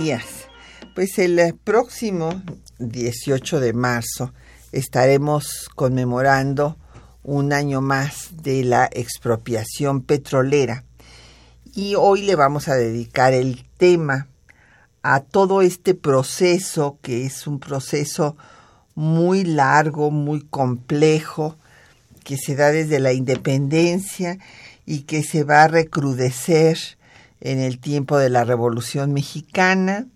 [0.00, 0.24] Días.
[0.94, 2.42] Pues el próximo
[2.78, 4.32] 18 de marzo
[4.72, 6.78] estaremos conmemorando
[7.22, 10.84] un año más de la expropiación petrolera
[11.74, 14.28] y hoy le vamos a dedicar el tema
[15.02, 18.36] a todo este proceso que es un proceso
[18.94, 21.56] muy largo, muy complejo,
[22.24, 24.38] que se da desde la independencia
[24.86, 26.78] y que se va a recrudecer
[27.40, 30.06] en el tiempo de la Revolución Mexicana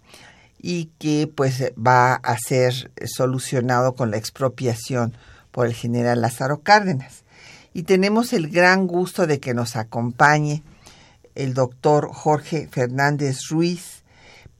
[0.58, 5.16] y que pues va a ser solucionado con la expropiación
[5.50, 7.24] por el general Lázaro Cárdenas.
[7.72, 10.62] Y tenemos el gran gusto de que nos acompañe
[11.34, 14.04] el doctor Jorge Fernández Ruiz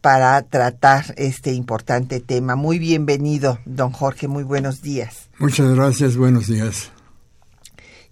[0.00, 2.56] para tratar este importante tema.
[2.56, 5.30] Muy bienvenido, don Jorge, muy buenos días.
[5.38, 6.90] Muchas gracias, buenos días.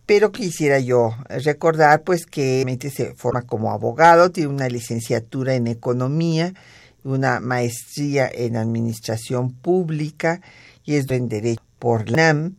[0.09, 1.15] Pero quisiera yo
[1.45, 6.55] recordar pues que se forma como abogado, tiene una licenciatura en economía,
[7.03, 10.41] una maestría en administración pública
[10.83, 12.55] y es en derecho por la NAM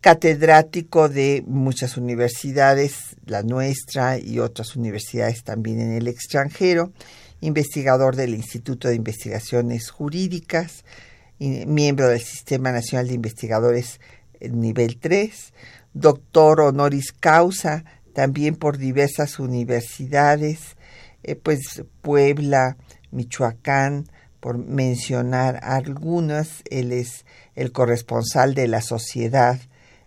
[0.00, 6.90] catedrático de muchas universidades, la nuestra y otras universidades también en el extranjero,
[7.42, 10.86] investigador del Instituto de Investigaciones Jurídicas,
[11.38, 14.00] miembro del Sistema Nacional de Investigadores
[14.40, 15.52] nivel 3,
[15.94, 20.76] doctor honoris causa también por diversas universidades,
[21.22, 22.76] eh, pues Puebla,
[23.10, 24.08] Michoacán,
[24.40, 27.24] por mencionar algunas, él es
[27.54, 29.58] el corresponsal de la Sociedad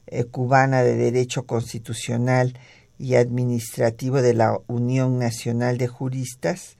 [0.05, 2.57] eh, cubana de Derecho Constitucional
[2.99, 6.77] y Administrativo de la Unión Nacional de Juristas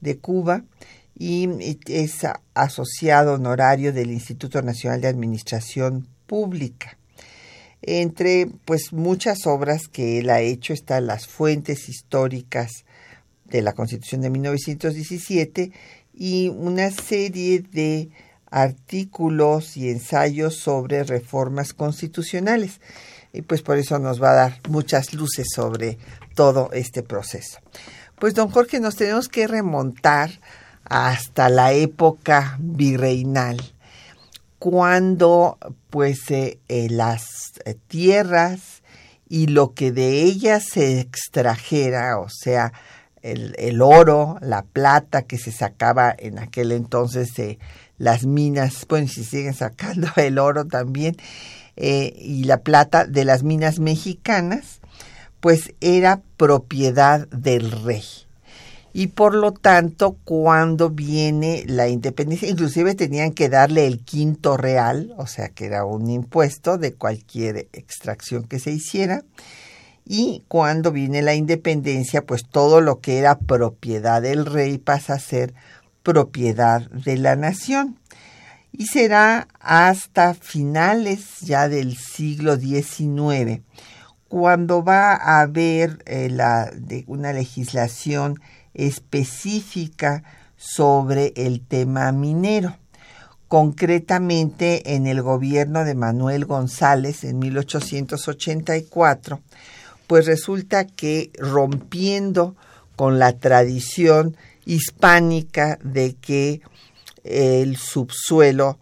[0.00, 0.64] de Cuba
[1.18, 1.48] y
[1.86, 6.96] es asociado honorario del Instituto Nacional de Administración Pública.
[7.82, 12.84] Entre pues muchas obras que él ha hecho están las fuentes históricas
[13.46, 15.72] de la Constitución de 1917
[16.14, 18.10] y una serie de
[18.50, 22.80] artículos y ensayos sobre reformas constitucionales.
[23.32, 25.98] Y pues por eso nos va a dar muchas luces sobre
[26.34, 27.58] todo este proceso.
[28.18, 30.30] Pues don Jorge, nos tenemos que remontar
[30.84, 33.58] hasta la época virreinal,
[34.60, 35.56] cuando
[35.88, 38.82] pues eh, eh, las eh, tierras
[39.26, 42.74] y lo que de ellas se extrajera, o sea,
[43.22, 47.30] el, oro, la plata que se sacaba en aquel entonces
[47.96, 51.16] las minas, bueno, si siguen sacando el oro también,
[51.76, 54.80] y la plata de las minas mexicanas,
[55.40, 58.04] pues era propiedad del rey.
[58.92, 65.14] Y por lo tanto, cuando viene la independencia, inclusive tenían que darle el quinto real,
[65.16, 69.22] o sea que era un impuesto de cualquier extracción que se hiciera.
[70.04, 75.20] y cuando viene la independencia, pues todo lo que era propiedad del rey pasa a
[75.20, 75.54] ser
[76.02, 77.96] propiedad de la nación.
[78.72, 83.62] Y será hasta finales ya del siglo XIX
[84.30, 88.40] cuando va a haber eh, la, de una legislación
[88.74, 90.22] específica
[90.56, 92.76] sobre el tema minero.
[93.48, 99.40] Concretamente en el gobierno de Manuel González en 1884,
[100.06, 102.54] pues resulta que rompiendo
[102.94, 104.36] con la tradición
[104.66, 106.60] hispánica de que
[107.24, 108.78] el subsuelo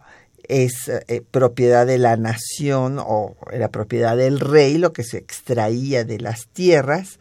[0.49, 6.05] es eh, propiedad de la nación o era propiedad del rey, lo que se extraía
[6.05, 7.21] de las tierras,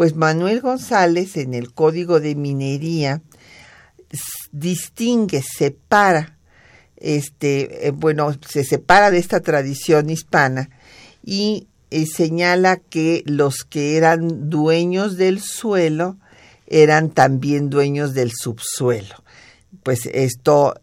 [0.00, 3.20] pues Manuel González en el Código de Minería
[4.50, 6.38] distingue, separa,
[6.96, 10.70] este, eh, bueno, se separa de esta tradición hispana
[11.22, 16.16] y eh, señala que los que eran dueños del suelo
[16.66, 19.16] eran también dueños del subsuelo.
[19.82, 20.76] Pues esto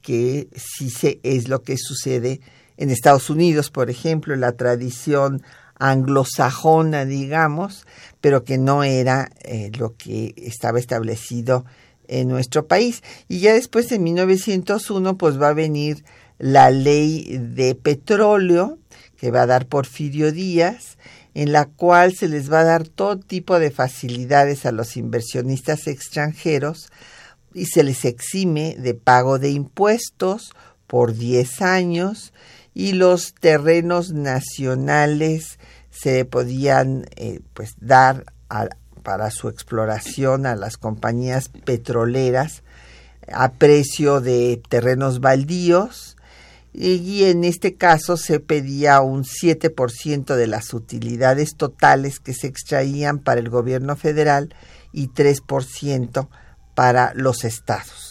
[0.00, 2.40] que sí se, es lo que sucede
[2.76, 5.44] en Estados Unidos, por ejemplo, la tradición
[5.90, 7.86] anglosajona, digamos,
[8.20, 11.64] pero que no era eh, lo que estaba establecido
[12.06, 13.02] en nuestro país.
[13.28, 16.04] Y ya después, en 1901, pues va a venir
[16.38, 18.78] la ley de petróleo
[19.16, 20.98] que va a dar Porfirio Díaz,
[21.34, 25.86] en la cual se les va a dar todo tipo de facilidades a los inversionistas
[25.86, 26.90] extranjeros
[27.54, 30.52] y se les exime de pago de impuestos
[30.86, 32.32] por 10 años
[32.74, 35.58] y los terrenos nacionales
[35.90, 38.24] se podían eh, pues dar
[39.02, 42.62] para su exploración a las compañías petroleras
[43.32, 46.16] a precio de terrenos baldíos
[46.74, 53.18] y en este caso se pedía un 7% de las utilidades totales que se extraían
[53.18, 54.54] para el gobierno federal
[54.90, 56.28] y 3%
[56.74, 58.08] para los estados.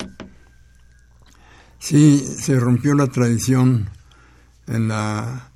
[1.79, 3.89] Sí, se rompió la tradición
[4.67, 5.51] en la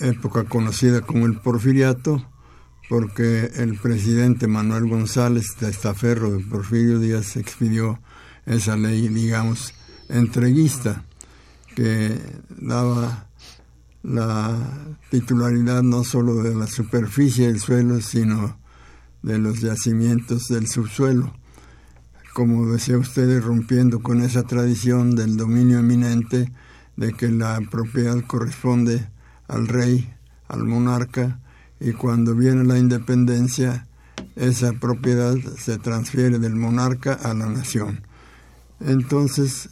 [0.00, 2.26] época conocida como el porfiriato,
[2.88, 8.00] porque el presidente Manuel González de Estaferro de Porfirio Díaz expidió
[8.46, 9.74] esa ley, digamos,
[10.08, 11.04] entreguista,
[11.76, 12.18] que
[12.48, 13.26] daba
[14.02, 14.56] la
[15.10, 18.58] titularidad no solo de la superficie del suelo, sino
[19.22, 21.32] de los yacimientos del subsuelo.
[22.32, 26.50] Como decía usted, rompiendo con esa tradición del dominio eminente
[27.00, 29.08] de que la propiedad corresponde
[29.48, 30.12] al rey,
[30.48, 31.40] al monarca,
[31.80, 33.86] y cuando viene la independencia,
[34.36, 38.02] esa propiedad se transfiere del monarca a la nación.
[38.80, 39.70] Entonces,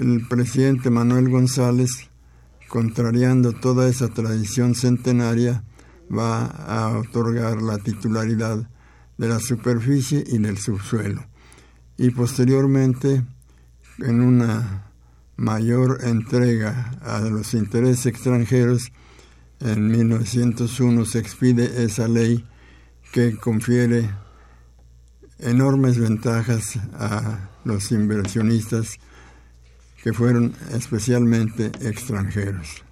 [0.00, 2.08] el presidente Manuel González,
[2.68, 5.62] contrariando toda esa tradición centenaria,
[6.10, 8.66] va a otorgar la titularidad
[9.18, 11.22] de la superficie y del subsuelo
[11.98, 13.22] y posteriormente
[13.98, 14.89] en una
[15.40, 18.92] mayor entrega a los intereses extranjeros,
[19.60, 22.44] en 1901 se expide esa ley
[23.10, 24.10] que confiere
[25.38, 28.98] enormes ventajas a los inversionistas
[30.04, 32.82] que fueron especialmente extranjeros.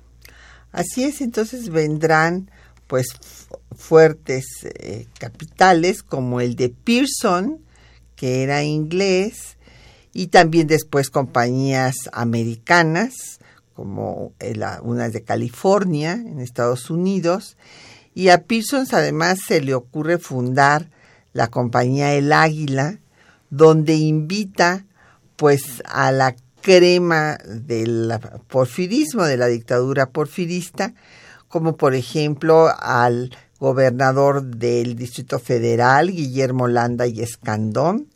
[0.72, 2.50] Así es, entonces vendrán
[2.86, 3.08] pues
[3.76, 7.58] fuertes eh, capitales como el de Pearson,
[8.16, 9.57] que era inglés,
[10.18, 13.38] y también después compañías americanas,
[13.72, 14.32] como
[14.82, 17.56] una de California, en Estados Unidos,
[18.16, 20.90] y a Pearson además se le ocurre fundar
[21.34, 22.98] la compañía El Águila,
[23.50, 24.86] donde invita
[25.36, 28.12] pues a la crema del
[28.48, 30.94] porfirismo, de la dictadura porfirista,
[31.46, 38.08] como por ejemplo al gobernador del Distrito Federal, Guillermo Landa y Escandón,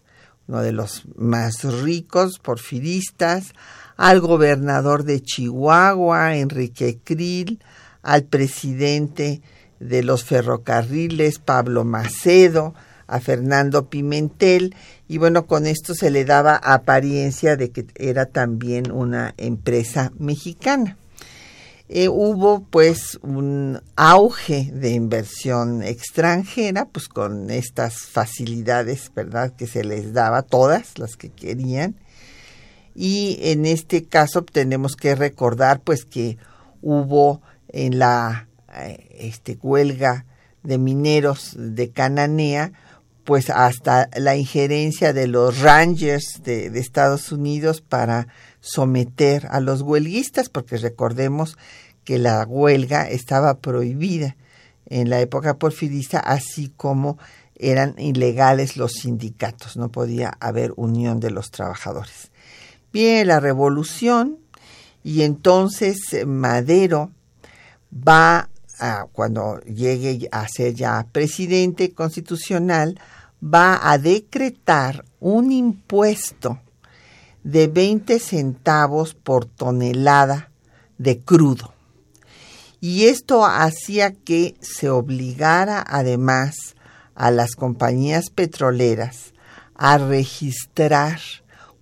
[0.49, 3.53] uno de los más ricos porfiristas,
[3.97, 7.61] al gobernador de Chihuahua, Enrique Krill,
[8.03, 9.43] al presidente
[9.81, 12.75] de los ferrocarriles, Pablo Macedo,
[13.07, 14.75] a Fernando Pimentel,
[15.09, 20.97] y bueno, con esto se le daba apariencia de que era también una empresa mexicana.
[21.89, 29.85] Eh, hubo pues un auge de inversión extranjera, pues con estas facilidades, ¿verdad?, que se
[29.85, 31.97] les daba, todas las que querían.
[32.95, 36.39] Y en este caso tenemos que recordar pues que
[36.83, 40.27] hubo en la eh, este, huelga
[40.63, 42.73] de mineros de Cananea,
[43.25, 48.29] pues hasta la injerencia de los Rangers de, de Estados Unidos para
[48.63, 51.59] someter a los huelguistas, porque recordemos
[52.05, 54.37] que la huelga estaba prohibida
[54.87, 57.19] en la época porfirista, así como
[57.57, 62.31] eran ilegales los sindicatos, no podía haber unión de los trabajadores.
[62.93, 64.39] Viene la revolución
[65.05, 67.11] y entonces Madero
[67.93, 72.99] va a, cuando llegue a ser ya presidente constitucional,
[73.43, 76.59] va a decretar un impuesto
[77.45, 80.51] de 20 centavos por tonelada
[80.99, 81.73] de crudo.
[82.81, 86.75] Y esto hacía que se obligara además
[87.15, 89.33] a las compañías petroleras
[89.75, 91.21] a registrar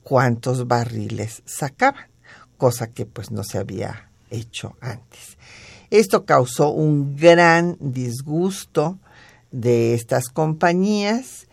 [0.02, 2.08] cuántos barriles sacaban,
[2.56, 5.38] cosa que pues no se había hecho antes.
[5.90, 8.98] Esto causó un gran disgusto
[9.50, 11.46] de estas compañías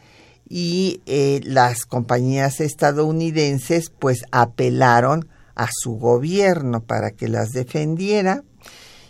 [0.50, 8.44] y eh, las compañías estadounidenses pues apelaron a su gobierno para que las defendiera.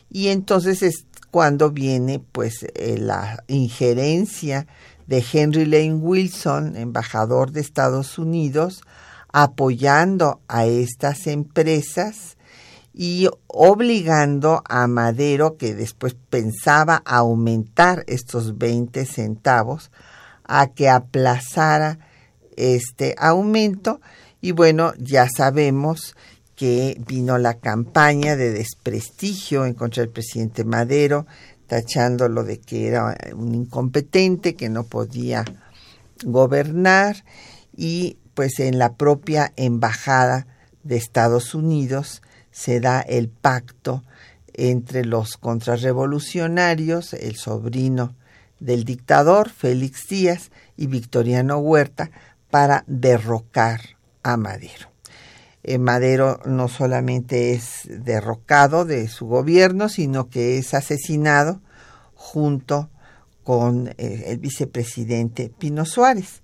[0.10, 4.67] Y entonces es cuando viene pues eh, la injerencia
[5.06, 8.82] de Henry Lane Wilson, embajador de Estados Unidos,
[9.32, 12.38] apoyando a estas empresas
[12.94, 19.91] y obligando a Madero, que después pensaba aumentar estos 20 centavos,
[20.47, 21.99] a que aplazara
[22.55, 24.01] este aumento.
[24.41, 26.15] Y bueno, ya sabemos
[26.55, 31.27] que vino la campaña de desprestigio en contra del presidente Madero,
[31.67, 35.45] tachándolo de que era un incompetente, que no podía
[36.23, 37.23] gobernar
[37.75, 40.47] y pues en la propia embajada
[40.83, 44.03] de Estados Unidos se da el pacto
[44.53, 48.15] entre los contrarrevolucionarios, el sobrino
[48.59, 52.11] del dictador Félix Díaz y Victoriano Huerta
[52.49, 53.81] para derrocar
[54.23, 54.89] a Madero.
[55.63, 61.61] Eh, Madero no solamente es derrocado de su gobierno, sino que es asesinado
[62.15, 62.89] junto
[63.43, 66.41] con eh, el vicepresidente Pino Suárez.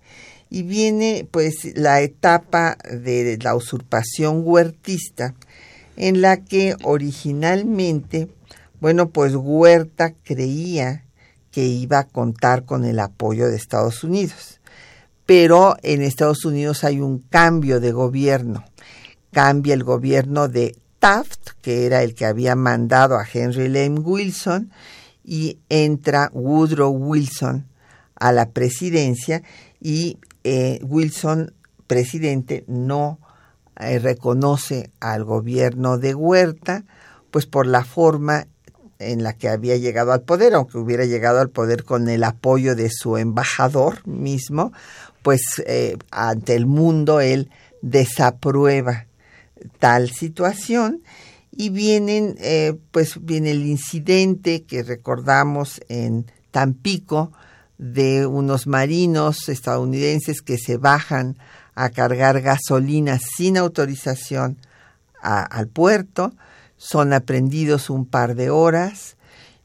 [0.50, 5.34] Y viene pues la etapa de la usurpación huertista,
[5.96, 8.28] en la que originalmente,
[8.80, 11.03] bueno, pues Huerta creía
[11.54, 14.60] que iba a contar con el apoyo de Estados Unidos.
[15.26, 18.66] Pero en Estados Unidos hay un cambio de gobierno
[19.34, 24.72] cambia el gobierno de Taft, que era el que había mandado a Henry Lane Wilson,
[25.26, 27.68] y entra Woodrow Wilson
[28.16, 29.42] a la presidencia
[29.82, 31.54] y eh, Wilson,
[31.88, 33.20] presidente, no
[33.78, 36.86] eh, reconoce al gobierno de Huerta,
[37.32, 38.48] pues por la forma
[39.00, 42.76] en la que había llegado al poder, aunque hubiera llegado al poder con el apoyo
[42.76, 44.72] de su embajador mismo,
[45.22, 47.50] pues eh, ante el mundo él
[47.82, 49.08] desaprueba
[49.80, 51.02] tal situación
[51.52, 57.32] y vienen, eh, pues viene el incidente que recordamos en Tampico
[57.78, 61.38] de unos marinos estadounidenses que se bajan
[61.76, 64.58] a cargar gasolina sin autorización
[65.22, 66.34] al puerto,
[66.84, 69.16] son aprendidos un par de horas,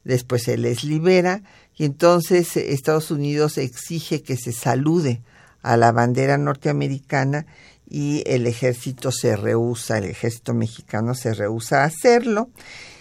[0.05, 1.43] después se les libera
[1.77, 5.21] y entonces Estados Unidos exige que se salude
[5.61, 7.47] a la bandera norteamericana
[7.91, 12.51] y el ejército se rehúsa, el ejército mexicano se rehúsa a hacerlo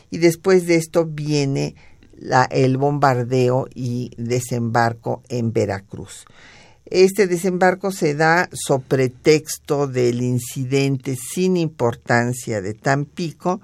[0.10, 1.76] y después de esto viene
[2.18, 6.26] la, el bombardeo y desembarco en Veracruz.
[6.88, 13.62] Este desembarco se da sobre texto del incidente sin importancia de Tampico,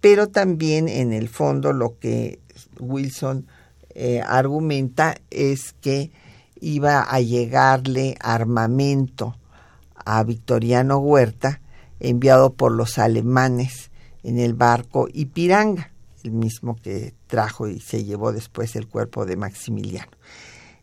[0.00, 2.40] pero también en el fondo lo que
[2.78, 3.46] Wilson
[3.94, 6.10] eh, argumenta es que
[6.60, 9.36] iba a llegarle armamento
[9.94, 11.60] a Victoriano Huerta,
[11.98, 13.90] enviado por los alemanes
[14.22, 15.90] en el barco Ipiranga,
[16.22, 20.12] el mismo que trajo y se llevó después el cuerpo de Maximiliano.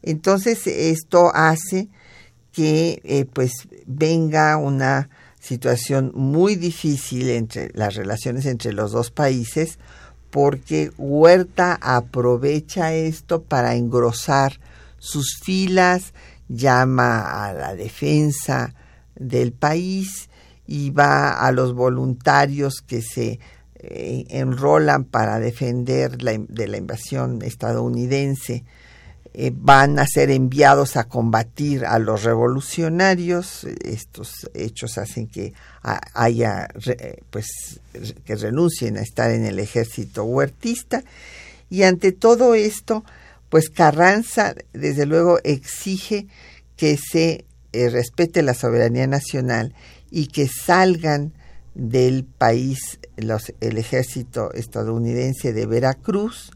[0.02, 1.90] Entonces esto hace
[2.52, 3.52] que eh, pues
[3.86, 5.10] venga una
[5.48, 9.80] situación muy difícil entre las relaciones entre los dos países
[10.30, 14.60] porque Huerta aprovecha esto para engrosar
[15.00, 16.14] sus filas,
[16.50, 18.76] llama a la defensa
[19.16, 20.30] del país
[20.66, 23.40] y va a los voluntarios que se
[23.76, 28.66] eh, enrolan para defender de la invasión estadounidense.
[29.34, 33.66] Eh, van a ser enviados a combatir a los revolucionarios.
[33.84, 36.68] Estos hechos hacen que haya,
[37.30, 37.80] pues,
[38.26, 41.04] que renuncien a estar en el ejército huertista.
[41.70, 43.04] Y ante todo esto,
[43.50, 46.28] pues Carranza, desde luego, exige
[46.76, 49.74] que se eh, respete la soberanía nacional
[50.10, 51.34] y que salgan
[51.76, 56.52] del país los, el ejército estadounidense de Veracruz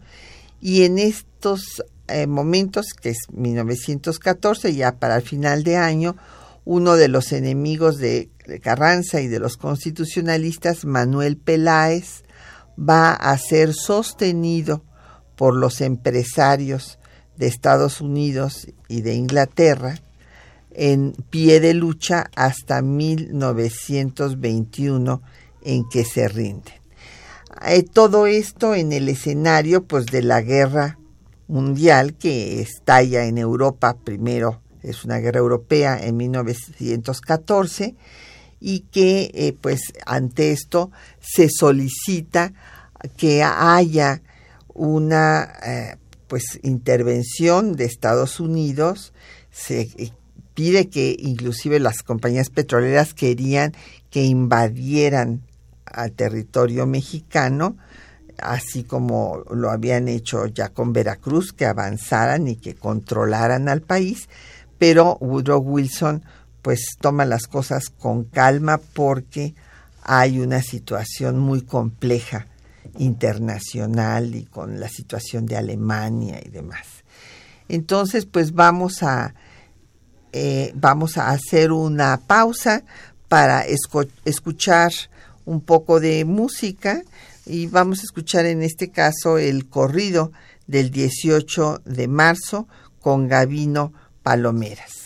[0.59, 6.15] Y en estos eh, momentos, que es 1914, ya para el final de año,
[6.65, 8.29] uno de los enemigos de
[8.61, 12.23] Carranza y de los constitucionalistas, Manuel Peláez,
[12.77, 14.83] va a ser sostenido
[15.35, 16.99] por los empresarios
[17.37, 19.95] de Estados Unidos y de Inglaterra
[20.73, 25.21] en pie de lucha hasta 1921
[25.63, 26.75] en que se rinden.
[27.65, 30.99] Eh, todo esto en el escenario pues de la guerra
[31.51, 33.97] mundial que estalla en Europa.
[34.03, 37.95] Primero es una guerra europea en 1914
[38.59, 42.53] y que eh, pues ante esto se solicita
[43.17, 44.21] que haya
[44.73, 49.13] una eh, pues intervención de Estados Unidos.
[49.51, 49.89] Se
[50.53, 53.73] pide que inclusive las compañías petroleras querían
[54.09, 55.41] que invadieran
[55.85, 57.77] al territorio mexicano,
[58.41, 64.29] así como lo habían hecho ya con Veracruz, que avanzaran y que controlaran al país,
[64.77, 66.23] pero Woodrow Wilson
[66.61, 69.55] pues toma las cosas con calma porque
[70.03, 72.47] hay una situación muy compleja
[72.97, 76.85] internacional y con la situación de Alemania y demás.
[77.69, 79.33] Entonces, pues vamos a
[80.33, 82.83] eh, vamos a hacer una pausa
[83.27, 83.65] para
[84.25, 84.91] escuchar
[85.45, 87.01] un poco de música
[87.45, 90.31] y vamos a escuchar en este caso el corrido
[90.67, 92.67] del 18 de marzo
[92.99, 93.93] con Gavino
[94.23, 95.01] Palomeras.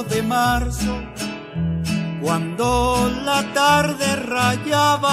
[0.00, 1.02] de marzo,
[2.22, 5.10] cuando la tarde rayaba,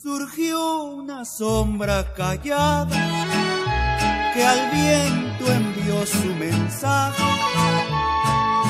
[0.00, 2.96] surgió una sombra callada
[4.32, 7.24] que al viento envió su mensaje.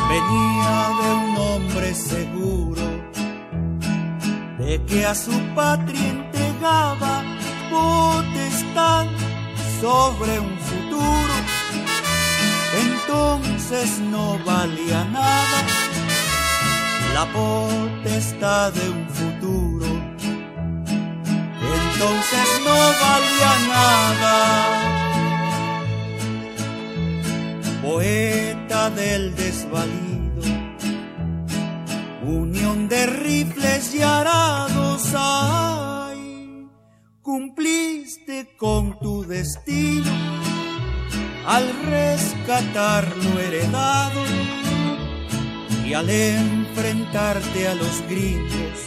[0.08, 2.82] Venía de un hombre seguro
[4.58, 7.22] de que a su patria entregaba
[7.70, 9.06] potestad
[9.80, 10.58] sobre un
[13.06, 15.64] entonces no valía nada
[17.12, 19.86] la potestad de un futuro.
[21.80, 24.36] Entonces no valía nada.
[27.82, 30.42] Poeta del desvalido,
[32.26, 36.66] unión de rifles y arados, ay,
[37.22, 40.43] cumpliste con tu destino
[41.46, 44.22] al rescatar lo heredado
[45.84, 48.78] y al enfrentarte a los gritos,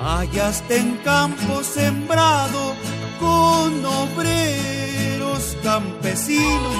[0.00, 2.74] hallaste en campo sembrado
[3.20, 6.76] con obreros campesinos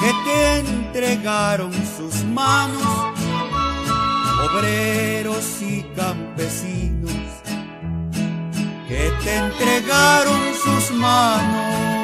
[0.00, 3.14] que te entregaron sus manos,
[4.50, 7.12] obreros y campesinos
[8.88, 11.97] que te entregaron sus manos.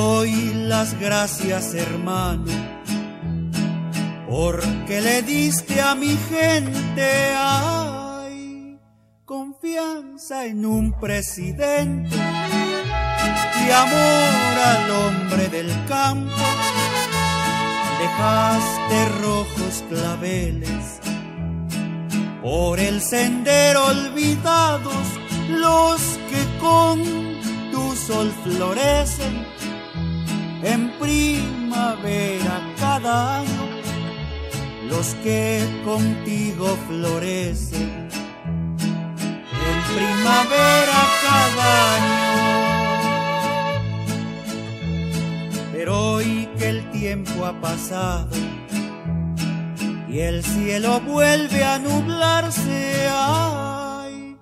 [0.00, 2.52] Doy las gracias, hermano,
[4.28, 8.78] porque le diste a mi gente ay,
[9.26, 12.16] confianza en un presidente
[13.62, 16.44] y amor al hombre del campo.
[18.02, 20.84] Dejaste rojos claveles
[22.42, 25.06] por el sendero olvidados
[25.64, 26.96] los que con
[27.70, 29.59] tu sol florecen
[34.88, 38.08] los que contigo florecen,
[39.68, 42.20] en primavera cada año.
[45.72, 48.28] Pero hoy que el tiempo ha pasado
[50.08, 54.36] y el cielo vuelve a nublarse, ay,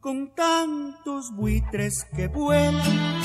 [0.00, 3.22] con tantos buitres que vuelan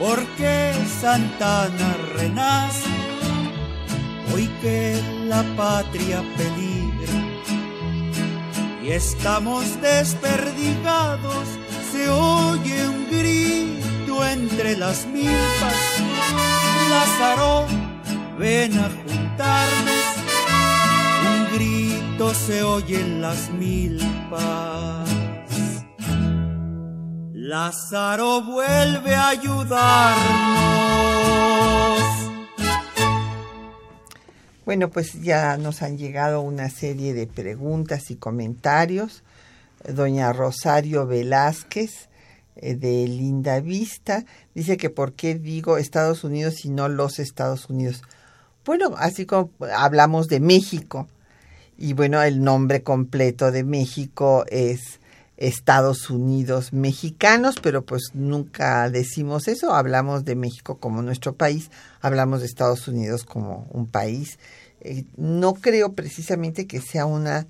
[0.00, 2.88] porque Santana renace,
[4.32, 7.14] hoy que la patria peligra
[8.82, 11.46] y estamos desperdigados,
[11.92, 15.74] se oye un grito entre las milpas,
[16.90, 17.66] Lázaro,
[18.38, 20.20] ven a juntarnos
[21.52, 25.08] grito se oyen las milpas.
[27.32, 30.20] Lázaro vuelve a ayudarnos.
[34.66, 39.22] Bueno, pues ya nos han llegado una serie de preguntas y comentarios.
[39.88, 42.08] Doña Rosario Velázquez
[42.56, 47.70] eh, de Linda Vista dice que por qué digo Estados Unidos y no los Estados
[47.70, 48.02] Unidos.
[48.66, 51.08] Bueno, así como hablamos de México
[51.78, 54.99] y bueno, el nombre completo de México es
[55.40, 61.70] Estados Unidos mexicanos, pero pues nunca decimos eso, hablamos de México como nuestro país,
[62.02, 64.38] hablamos de Estados Unidos como un país.
[64.82, 67.46] Eh, no creo precisamente que sea una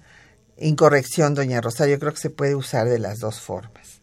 [0.57, 4.00] incorrección, doña Rosario, creo que se puede usar de las dos formas.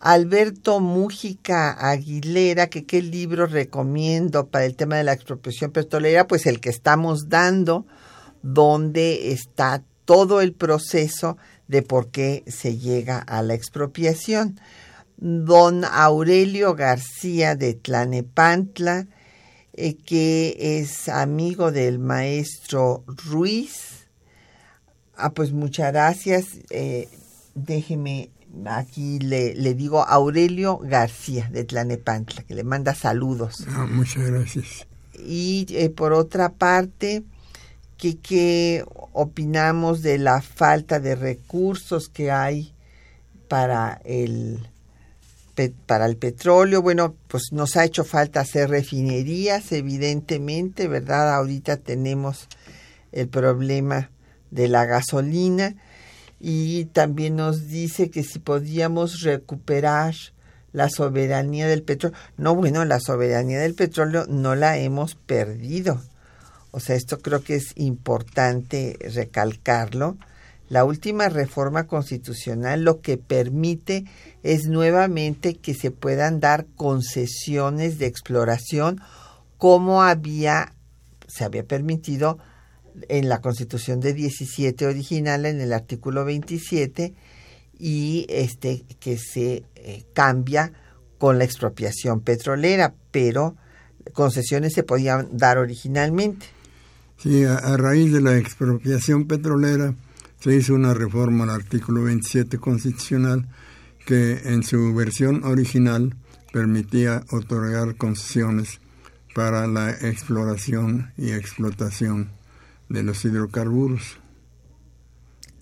[0.00, 6.46] Alberto Mújica Aguilera, que qué libro recomiendo para el tema de la expropiación petrolera, pues
[6.46, 7.86] el que estamos dando,
[8.42, 14.60] donde está todo el proceso de por qué se llega a la expropiación.
[15.16, 19.06] Don Aurelio García de Tlanepantla,
[19.72, 24.06] eh, que es amigo del maestro Ruiz.
[25.16, 26.46] Ah, pues muchas gracias.
[26.70, 27.08] Eh,
[27.54, 28.30] déjeme,
[28.66, 33.64] aquí le, le, digo Aurelio García de Tlanepantla, que le manda saludos.
[33.68, 34.86] Ah, muchas gracias.
[35.18, 37.22] Y eh, por otra parte,
[37.96, 42.72] que qué opinamos de la falta de recursos que hay
[43.48, 44.68] para el
[45.86, 51.32] para el petróleo, bueno, pues nos ha hecho falta hacer refinerías, evidentemente, ¿verdad?
[51.32, 52.48] Ahorita tenemos
[53.12, 54.10] el problema
[54.50, 55.76] de la gasolina
[56.40, 60.14] y también nos dice que si podíamos recuperar
[60.72, 62.18] la soberanía del petróleo.
[62.36, 66.02] No, bueno, la soberanía del petróleo no la hemos perdido.
[66.74, 70.16] O sea, esto creo que es importante recalcarlo.
[70.68, 74.06] La última reforma constitucional lo que permite
[74.42, 79.00] es nuevamente que se puedan dar concesiones de exploración
[79.56, 80.74] como había
[81.28, 82.38] se había permitido
[83.08, 87.14] en la Constitución de 17 original en el artículo 27
[87.78, 90.72] y este que se eh, cambia
[91.18, 93.54] con la expropiación petrolera, pero
[94.12, 96.53] concesiones se podían dar originalmente.
[97.18, 99.94] Sí, a, raíz de la expropiación petrolera
[100.40, 103.48] se hizo una reforma al artículo 27 constitucional
[104.04, 106.14] que en su versión original
[106.52, 108.80] permitía otorgar concesiones
[109.34, 112.30] para la exploración y explotación
[112.88, 114.18] de los hidrocarburos.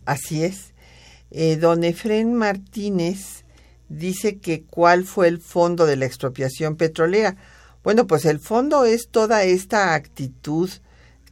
[0.05, 0.73] Así es.
[1.31, 3.45] Eh, don Efren Martínez
[3.89, 7.37] dice que cuál fue el fondo de la expropiación petrolera.
[7.83, 10.71] Bueno, pues el fondo es toda esta actitud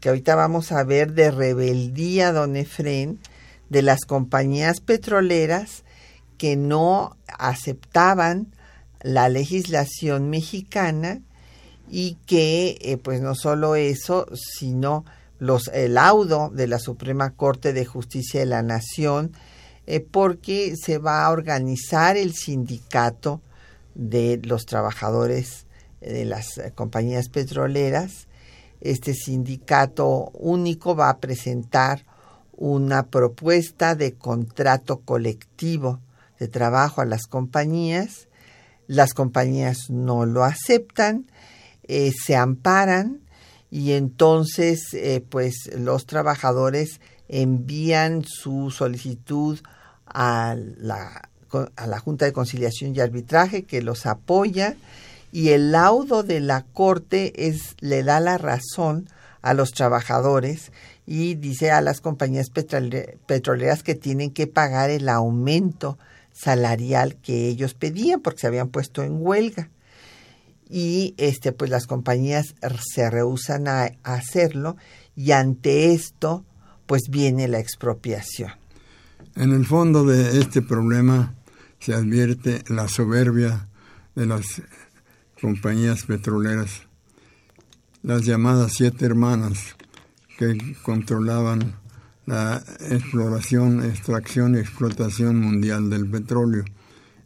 [0.01, 3.21] que ahorita vamos a ver de rebeldía, don Efren,
[3.69, 5.85] de las compañías petroleras
[6.39, 8.49] que no aceptaban
[9.03, 11.21] la legislación mexicana
[11.89, 15.05] y que, eh, pues no solo eso, sino
[15.39, 19.33] los, el laudo de la Suprema Corte de Justicia de la Nación,
[19.87, 23.41] eh, porque se va a organizar el sindicato
[23.95, 25.67] de los trabajadores
[26.01, 28.29] de las eh, compañías petroleras
[28.81, 32.05] este sindicato único va a presentar
[32.53, 36.01] una propuesta de contrato colectivo
[36.39, 38.29] de trabajo a las compañías.
[38.87, 41.27] Las compañías no lo aceptan,
[41.85, 43.21] eh, se amparan
[43.71, 49.59] y entonces eh, pues los trabajadores envían su solicitud
[50.07, 51.31] a la,
[51.77, 54.77] a la Junta de Conciliación y Arbitraje que los apoya
[55.33, 59.09] y el laudo de la corte es le da la razón
[59.43, 60.73] a los trabajadores
[61.07, 65.99] y dice a las compañías petroleras que tienen que pagar el aumento
[66.33, 69.71] salarial que ellos pedían porque se habían puesto en huelga
[70.71, 72.55] y este pues las compañías
[72.95, 74.77] se rehusan a, hacerlo
[75.17, 76.45] y ante esto
[76.87, 78.53] pues viene la expropiación.
[79.37, 81.35] En el fondo de este problema
[81.81, 83.69] se advierte la soberbia
[84.15, 84.63] de las
[85.41, 86.83] compañías petroleras,
[88.03, 89.77] las llamadas siete hermanas
[90.39, 91.75] que controlaban
[92.27, 96.65] la exploración, extracción y explotación mundial del petróleo.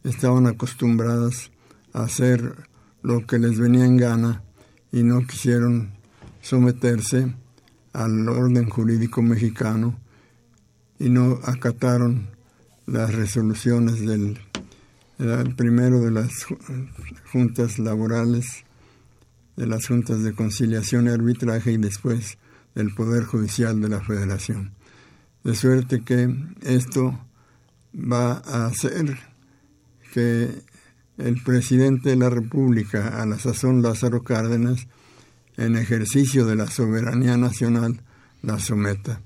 [0.03, 1.51] Estaban acostumbradas
[1.93, 2.55] a hacer
[3.01, 4.43] lo que les venía en gana
[4.91, 5.91] y no quisieron
[6.41, 7.35] someterse
[7.93, 9.99] al orden jurídico mexicano
[10.99, 12.29] y no acataron
[12.85, 14.39] las resoluciones del
[15.19, 16.45] era el primero de las
[17.31, 18.65] juntas laborales,
[19.55, 22.37] de las juntas de conciliación y arbitraje y después
[22.73, 24.73] del Poder Judicial de la Federación.
[25.43, 27.17] De suerte que esto
[27.93, 29.17] va a hacer
[30.13, 30.49] que
[31.17, 34.87] el presidente de la República, a la sazón Lázaro Cárdenas,
[35.55, 38.01] en ejercicio de la soberanía nacional,
[38.41, 39.21] la someta.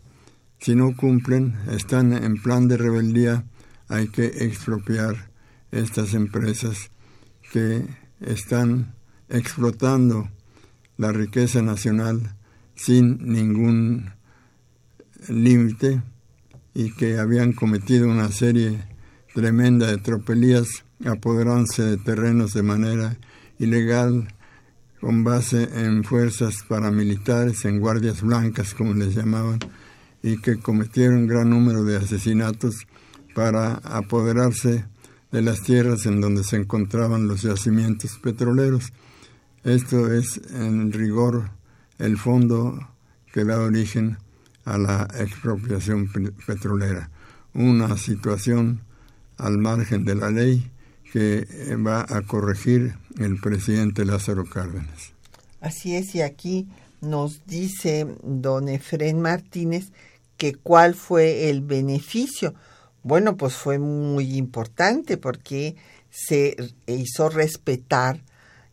[0.60, 3.46] Si no cumplen, están en plan de rebeldía,
[3.88, 5.29] hay que expropiar
[5.72, 6.92] estas empresas
[7.52, 7.86] que
[8.22, 8.94] están
[9.30, 10.30] explotando
[10.98, 12.36] la riqueza nacional
[12.76, 14.12] sin ningún
[15.28, 16.02] límite
[16.74, 18.84] y que habían cometido una serie
[19.34, 20.68] tremenda de tropelías
[21.06, 23.18] apoderándose de terrenos de manera
[23.58, 24.28] ilegal
[25.00, 29.60] con base en fuerzas paramilitares, en guardias blancas como les llamaban,
[30.22, 32.76] y que cometieron gran número de asesinatos
[33.34, 34.86] para apoderarse
[35.32, 38.92] de las tierras en donde se encontraban los yacimientos petroleros.
[39.64, 41.52] Esto es en rigor
[41.98, 42.80] el fondo
[43.34, 44.18] que da origen
[44.66, 46.10] a la expropiación
[46.46, 47.10] petrolera,
[47.54, 48.82] una situación
[49.38, 50.72] al margen de la ley
[51.12, 55.14] que va a corregir el presidente Lázaro Cárdenas.
[55.62, 56.68] Así es, y aquí
[57.02, 59.92] nos dice don Efrén Martínez
[60.38, 62.54] que cuál fue el beneficio.
[63.10, 65.76] Bueno, pues fue muy importante porque
[66.12, 68.24] se hizo respetar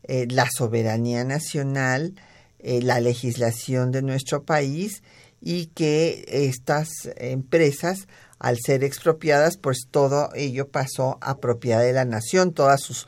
[0.02, 2.20] eh, la soberanía nacional,
[2.58, 5.02] eh, la legislación de nuestro país
[5.40, 12.04] y que estas empresas, al ser expropiadas, pues todo ello pasó a propiedad de la
[12.04, 13.06] nación, todas sus,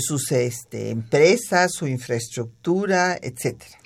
[0.00, 3.78] sus este, empresas, su infraestructura, etcétera.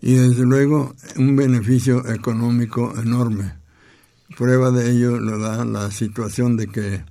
[0.00, 3.61] Y desde luego un beneficio económico enorme.
[4.42, 7.04] Prueba de ello lo da la situación de que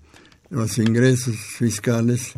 [0.49, 2.33] los ingresos fiscales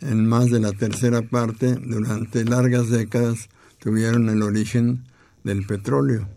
[0.00, 3.48] en más de la tercera parte durante largas décadas
[3.80, 5.02] tuvieron el origen
[5.42, 6.28] del petróleo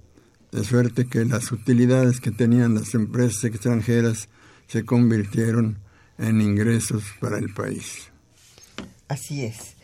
[0.51, 4.29] de suerte que las utilidades que tenían las empresas extranjeras
[4.65, 5.77] se convirtieron
[6.17, 8.09] en ingresos para el país.
[9.09, 9.75] Así es.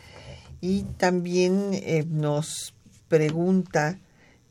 [0.60, 2.74] Y también eh, nos
[3.10, 4.00] pregunta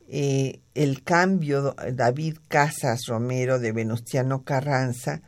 [0.08, 5.22] eh, el cambio David Casas Romero de Venustiano Carranza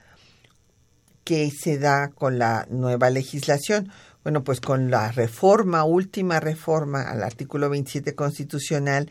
[1.25, 3.91] que se da con la nueva legislación.
[4.23, 9.11] Bueno, pues con la reforma, última reforma al artículo 27 constitucional,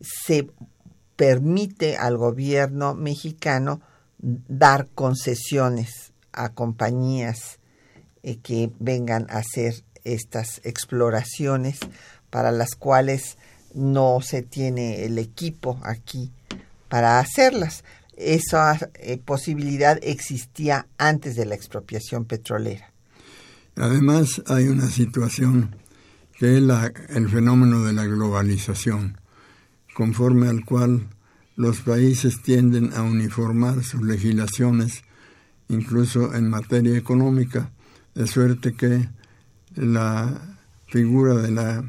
[0.00, 0.50] se
[1.16, 3.80] permite al gobierno mexicano
[4.18, 7.60] dar concesiones a compañías
[8.22, 11.78] eh, que vengan a hacer estas exploraciones
[12.30, 13.38] para las cuales
[13.74, 16.30] no se tiene el equipo aquí
[16.88, 17.84] para hacerlas.
[18.16, 22.92] Esa eh, posibilidad existía antes de la expropiación petrolera.
[23.76, 25.76] Además, hay una situación
[26.38, 26.64] que es
[27.08, 29.18] el fenómeno de la globalización
[29.94, 31.08] conforme al cual
[31.56, 35.04] los países tienden a uniformar sus legislaciones,
[35.68, 37.70] incluso en materia económica,
[38.14, 39.08] de suerte que
[39.76, 40.56] la
[40.88, 41.84] figura de la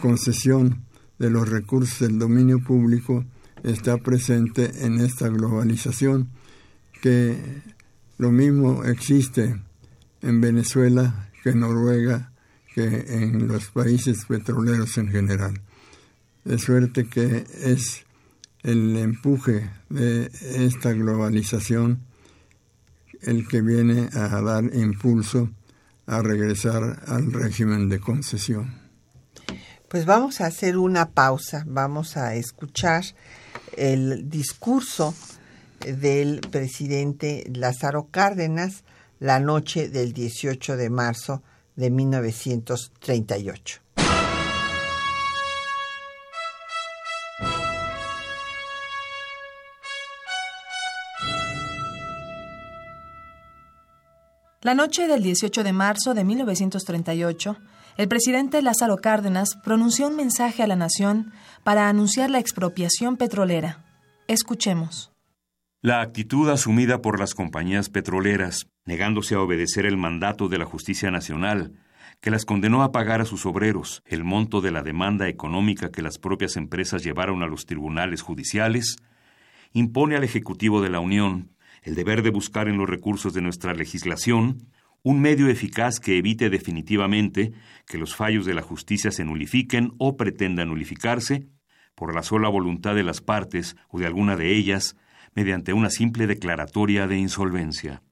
[0.00, 0.84] concesión
[1.18, 3.24] de los recursos del dominio público
[3.64, 6.28] está presente en esta globalización,
[7.00, 7.36] que
[8.18, 9.60] lo mismo existe
[10.22, 12.32] en Venezuela que en Noruega,
[12.74, 15.60] que en los países petroleros en general
[16.48, 18.06] de suerte que es
[18.62, 22.00] el empuje de esta globalización
[23.20, 25.50] el que viene a dar impulso
[26.06, 28.87] a regresar al régimen de concesión.
[29.88, 33.04] Pues vamos a hacer una pausa, vamos a escuchar
[33.74, 35.14] el discurso
[35.80, 38.84] del presidente Lázaro Cárdenas
[39.18, 41.42] la noche del 18 de marzo
[41.74, 43.80] de 1938.
[54.60, 57.56] La noche del 18 de marzo de 1938,
[57.98, 61.32] el presidente Lázaro Cárdenas pronunció un mensaje a la nación
[61.64, 63.84] para anunciar la expropiación petrolera.
[64.28, 65.10] Escuchemos.
[65.82, 71.10] La actitud asumida por las compañías petroleras, negándose a obedecer el mandato de la justicia
[71.10, 71.72] nacional,
[72.20, 76.02] que las condenó a pagar a sus obreros el monto de la demanda económica que
[76.02, 78.96] las propias empresas llevaron a los tribunales judiciales,
[79.72, 81.50] impone al Ejecutivo de la Unión
[81.82, 84.68] el deber de buscar en los recursos de nuestra legislación
[85.02, 87.52] un medio eficaz que evite definitivamente
[87.86, 91.48] que los fallos de la justicia se nulifiquen o pretendan nulificarse
[91.94, 94.96] por la sola voluntad de las partes o de alguna de ellas
[95.34, 98.02] mediante una simple declaratoria de insolvencia.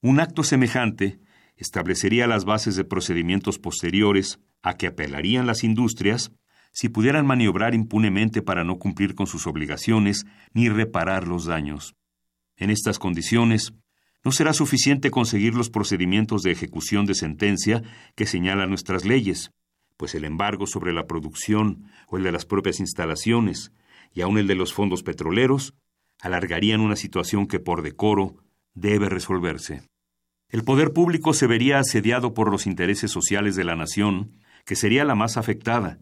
[0.00, 1.20] Un acto semejante
[1.56, 6.32] establecería las bases de procedimientos posteriores a que apelarían las industrias
[6.72, 11.94] si pudieran maniobrar impunemente para no cumplir con sus obligaciones ni reparar los daños.
[12.56, 13.74] En estas condiciones,
[14.24, 17.82] no será suficiente conseguir los procedimientos de ejecución de sentencia
[18.14, 19.50] que señalan nuestras leyes,
[19.96, 23.72] pues el embargo sobre la producción o el de las propias instalaciones,
[24.12, 25.74] y aun el de los fondos petroleros,
[26.20, 28.36] alargarían una situación que por decoro
[28.74, 29.82] debe resolverse.
[30.48, 35.04] El poder público se vería asediado por los intereses sociales de la nación, que sería
[35.04, 35.98] la más afectada,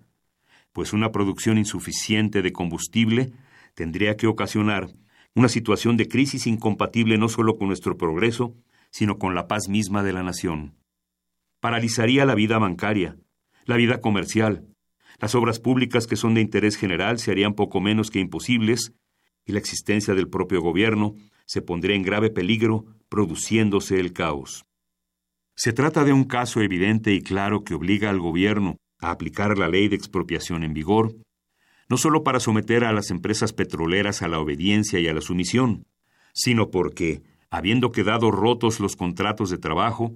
[0.72, 3.33] pues una producción insuficiente de combustible
[3.74, 4.90] tendría que ocasionar
[5.34, 8.54] una situación de crisis incompatible no solo con nuestro progreso,
[8.90, 10.74] sino con la paz misma de la nación.
[11.60, 13.16] Paralizaría la vida bancaria,
[13.64, 14.66] la vida comercial,
[15.20, 18.94] las obras públicas que son de interés general se harían poco menos que imposibles
[19.44, 21.14] y la existencia del propio gobierno
[21.44, 24.64] se pondría en grave peligro, produciéndose el caos.
[25.56, 29.68] Se trata de un caso evidente y claro que obliga al gobierno a aplicar la
[29.68, 31.14] ley de expropiación en vigor,
[31.90, 35.87] no solo para someter a las empresas petroleras a la obediencia y a la sumisión,
[36.33, 40.14] sino porque, habiendo quedado rotos los contratos de trabajo,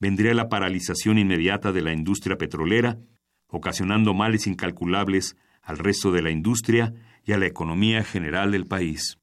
[0.00, 2.98] vendría la paralización inmediata de la industria petrolera,
[3.46, 6.92] ocasionando males incalculables al resto de la industria
[7.24, 9.18] y a la economía general del país.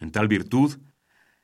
[0.00, 0.80] En tal virtud,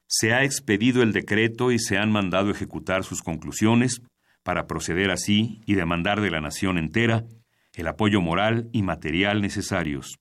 [0.08, 4.02] se ha expedido el decreto y se han mandado ejecutar sus conclusiones
[4.42, 7.24] para proceder así y demandar de la nación entera
[7.80, 10.18] el apoyo moral y material necesarios.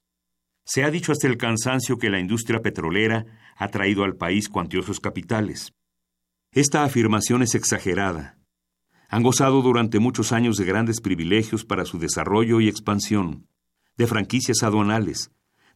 [0.66, 3.26] Se ha dicho hasta el cansancio que la industria petrolera
[3.58, 5.74] ha traído al país cuantiosos capitales.
[6.52, 8.38] Esta afirmación es exagerada.
[9.10, 13.48] Han gozado durante muchos años de grandes privilegios para su desarrollo y expansión,
[13.98, 15.32] de franquicias aduanales,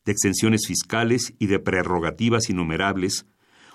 [0.06, 3.26] de exenciones fiscales y de prerrogativas innumerables,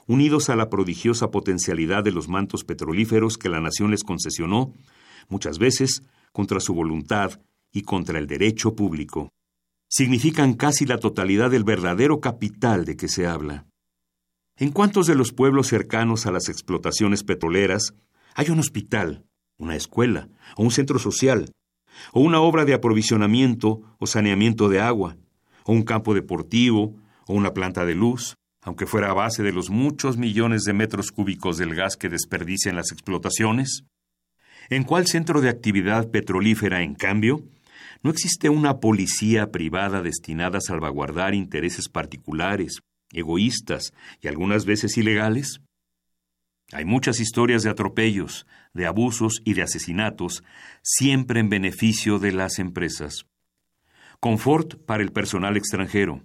[0.06, 4.72] unidos a la prodigiosa potencialidad de los mantos petrolíferos que la nación les concesionó,
[5.28, 7.40] muchas veces contra su voluntad
[7.78, 9.30] y contra el derecho público.
[9.88, 13.66] Significan casi la totalidad del verdadero capital de que se habla.
[14.56, 17.94] ¿En cuántos de los pueblos cercanos a las explotaciones petroleras
[18.34, 19.24] hay un hospital,
[19.56, 21.52] una escuela, o un centro social,
[22.12, 25.16] o una obra de aprovisionamiento o saneamiento de agua,
[25.64, 29.70] o un campo deportivo, o una planta de luz, aunque fuera a base de los
[29.70, 33.84] muchos millones de metros cúbicos del gas que desperdician las explotaciones?
[34.70, 37.44] ¿En cuál centro de actividad petrolífera, en cambio,
[38.02, 42.80] no existe una policía privada destinada a salvaguardar intereses particulares,
[43.12, 45.60] egoístas y algunas veces ilegales?
[46.72, 50.44] Hay muchas historias de atropellos, de abusos y de asesinatos,
[50.82, 53.24] siempre en beneficio de las empresas.
[54.20, 56.22] Confort para el personal extranjero.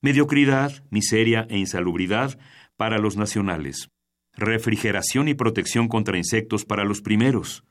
[0.00, 2.38] Mediocridad, miseria e insalubridad
[2.76, 3.88] para los nacionales.
[4.34, 7.64] Refrigeración y protección contra insectos para los primeros.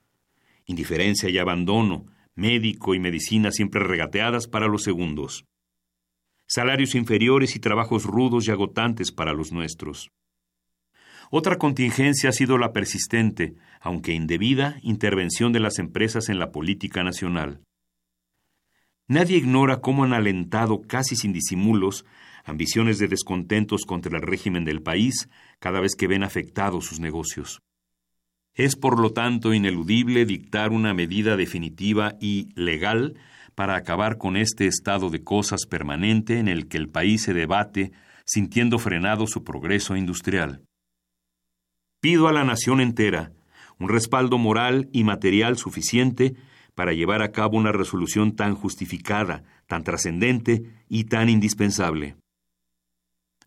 [0.65, 5.45] Indiferencia y abandono, médico y medicina siempre regateadas para los segundos.
[6.47, 10.11] Salarios inferiores y trabajos rudos y agotantes para los nuestros.
[11.31, 17.03] Otra contingencia ha sido la persistente, aunque indebida, intervención de las empresas en la política
[17.03, 17.61] nacional.
[19.07, 22.05] Nadie ignora cómo han alentado, casi sin disimulos,
[22.43, 27.61] ambiciones de descontentos contra el régimen del país cada vez que ven afectados sus negocios.
[28.55, 33.15] Es por lo tanto ineludible dictar una medida definitiva y legal
[33.53, 37.91] para acabar con este estado de cosas permanente en el que el país se debate
[38.25, 40.63] sintiendo frenado su progreso industrial.
[42.01, 43.33] Pido a la nación entera
[43.77, 46.35] un respaldo moral y material suficiente
[46.75, 52.15] para llevar a cabo una resolución tan justificada, tan trascendente y tan indispensable.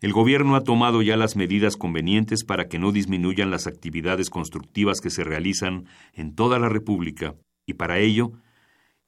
[0.01, 5.01] El Gobierno ha tomado ya las medidas convenientes para que no disminuyan las actividades constructivas
[5.01, 7.35] que se realizan en toda la República,
[7.67, 8.33] y para ello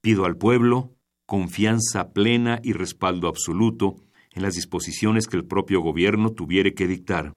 [0.00, 3.94] pido al pueblo confianza plena y respaldo absoluto
[4.32, 7.34] en las disposiciones que el propio Gobierno tuviere que dictar.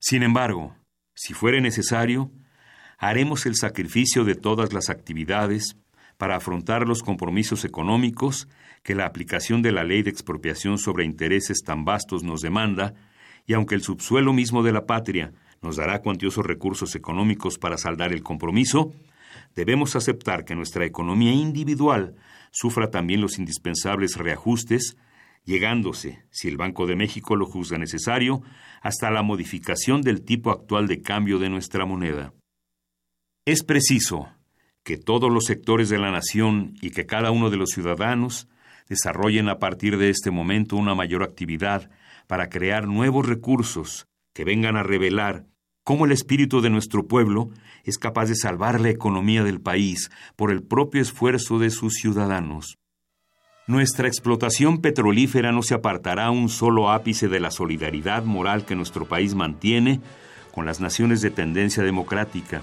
[0.00, 0.74] Sin embargo,
[1.14, 2.32] si fuere necesario,
[2.98, 5.76] haremos el sacrificio de todas las actividades
[6.16, 8.48] para afrontar los compromisos económicos
[8.82, 12.94] que la aplicación de la ley de expropiación sobre intereses tan vastos nos demanda,
[13.46, 18.12] y aunque el subsuelo mismo de la patria nos dará cuantiosos recursos económicos para saldar
[18.12, 18.92] el compromiso,
[19.54, 22.14] debemos aceptar que nuestra economía individual
[22.50, 24.96] sufra también los indispensables reajustes,
[25.44, 28.42] llegándose, si el Banco de México lo juzga necesario,
[28.82, 32.32] hasta la modificación del tipo actual de cambio de nuestra moneda.
[33.44, 34.28] Es preciso
[34.82, 38.48] que todos los sectores de la nación y que cada uno de los ciudadanos
[38.90, 41.88] desarrollen a partir de este momento una mayor actividad
[42.26, 45.46] para crear nuevos recursos que vengan a revelar
[45.84, 47.50] cómo el espíritu de nuestro pueblo
[47.84, 52.78] es capaz de salvar la economía del país por el propio esfuerzo de sus ciudadanos.
[53.66, 59.06] Nuestra explotación petrolífera no se apartará un solo ápice de la solidaridad moral que nuestro
[59.06, 60.00] país mantiene
[60.52, 62.62] con las naciones de tendencia democrática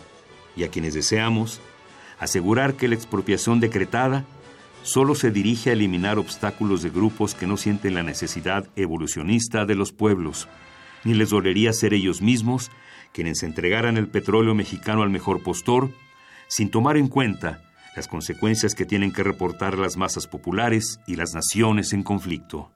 [0.58, 1.62] y a quienes deseamos
[2.20, 4.26] asegurar que la expropiación decretada
[4.84, 9.76] solo se dirige a eliminar obstáculos de grupos que no sienten la necesidad evolucionista de
[9.76, 10.48] los pueblos,
[11.04, 12.72] ni les dolería ser ellos mismos
[13.14, 15.90] quienes entregaran el petróleo mexicano al mejor postor,
[16.48, 17.64] sin tomar en cuenta
[17.96, 22.72] las consecuencias que tienen que reportar las masas populares y las naciones en conflicto.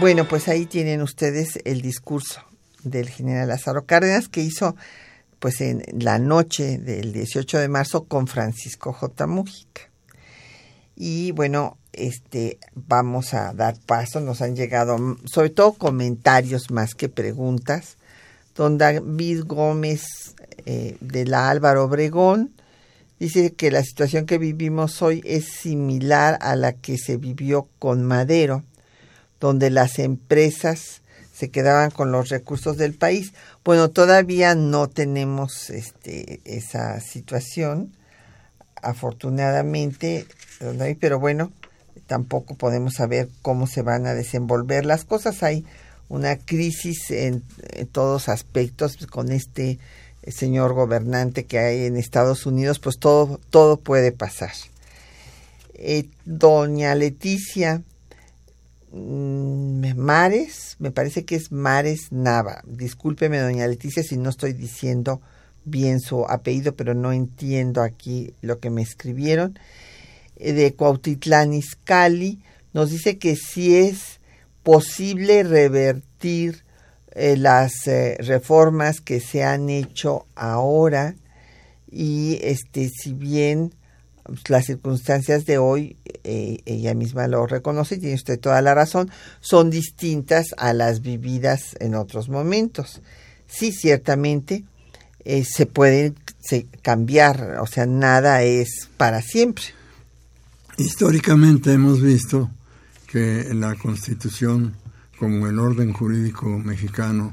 [0.00, 2.42] Bueno, pues ahí tienen ustedes el discurso
[2.90, 4.76] del general Lázaro Cárdenas que hizo
[5.38, 9.26] pues en la noche del 18 de marzo con Francisco J.
[9.26, 9.82] Mújica.
[10.96, 17.08] Y bueno, este vamos a dar paso, nos han llegado sobre todo comentarios más que
[17.08, 17.98] preguntas.
[18.54, 20.34] Don David Gómez
[20.64, 22.52] eh, de la Álvaro Obregón
[23.18, 28.02] dice que la situación que vivimos hoy es similar a la que se vivió con
[28.04, 28.64] Madero
[29.40, 31.02] donde las empresas
[31.36, 33.34] se quedaban con los recursos del país.
[33.62, 37.92] Bueno, todavía no tenemos este, esa situación,
[38.80, 40.26] afortunadamente,
[40.98, 41.52] pero bueno,
[42.06, 45.42] tampoco podemos saber cómo se van a desenvolver las cosas.
[45.42, 45.66] Hay
[46.08, 47.42] una crisis en,
[47.92, 49.78] todos aspectos con este
[50.26, 54.52] señor gobernante que hay en Estados Unidos, pues todo, todo puede pasar.
[55.74, 57.82] Eh, doña Leticia
[58.92, 62.62] Mares, me parece que es Mares Nava.
[62.66, 65.20] Discúlpeme, doña Leticia, si no estoy diciendo
[65.64, 69.58] bien su apellido, pero no entiendo aquí lo que me escribieron.
[70.36, 72.40] Eh, de Cuautitlán Izcalli,
[72.72, 74.20] nos dice que si es
[74.62, 76.64] posible revertir
[77.12, 81.16] eh, las eh, reformas que se han hecho ahora
[81.90, 83.72] y este si bien
[84.48, 89.10] las circunstancias de hoy, eh, ella misma lo reconoce, tiene usted toda la razón,
[89.40, 93.00] son distintas a las vividas en otros momentos.
[93.46, 94.64] Sí, ciertamente
[95.24, 96.14] eh, se puede
[96.82, 99.64] cambiar, o sea, nada es para siempre.
[100.78, 102.50] Históricamente hemos visto
[103.06, 104.74] que la Constitución,
[105.18, 107.32] como el orden jurídico mexicano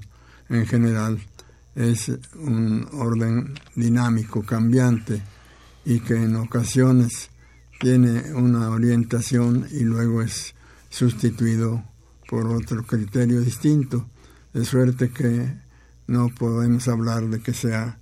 [0.50, 1.20] en general,
[1.76, 5.22] es un orden dinámico, cambiante,
[5.86, 7.30] y que en ocasiones
[7.80, 10.56] tiene una orientación y luego es
[10.90, 11.84] sustituido
[12.30, 14.08] por otro criterio distinto,
[14.54, 15.54] de suerte que
[16.08, 17.98] no podemos hablar de que sea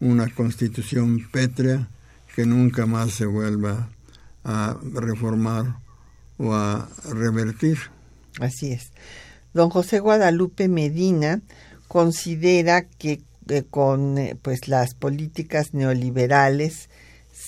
[0.00, 1.88] una constitución pétrea
[2.34, 3.88] que nunca más se vuelva
[4.44, 5.78] a reformar
[6.36, 7.78] o a revertir.
[8.40, 8.92] Así es.
[9.52, 11.40] Don José Guadalupe Medina
[11.88, 16.88] considera que, que con eh, pues las políticas neoliberales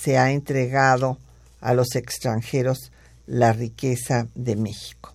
[0.01, 1.17] se ha entregado
[1.61, 2.91] a los extranjeros
[3.25, 5.13] la riqueza de México.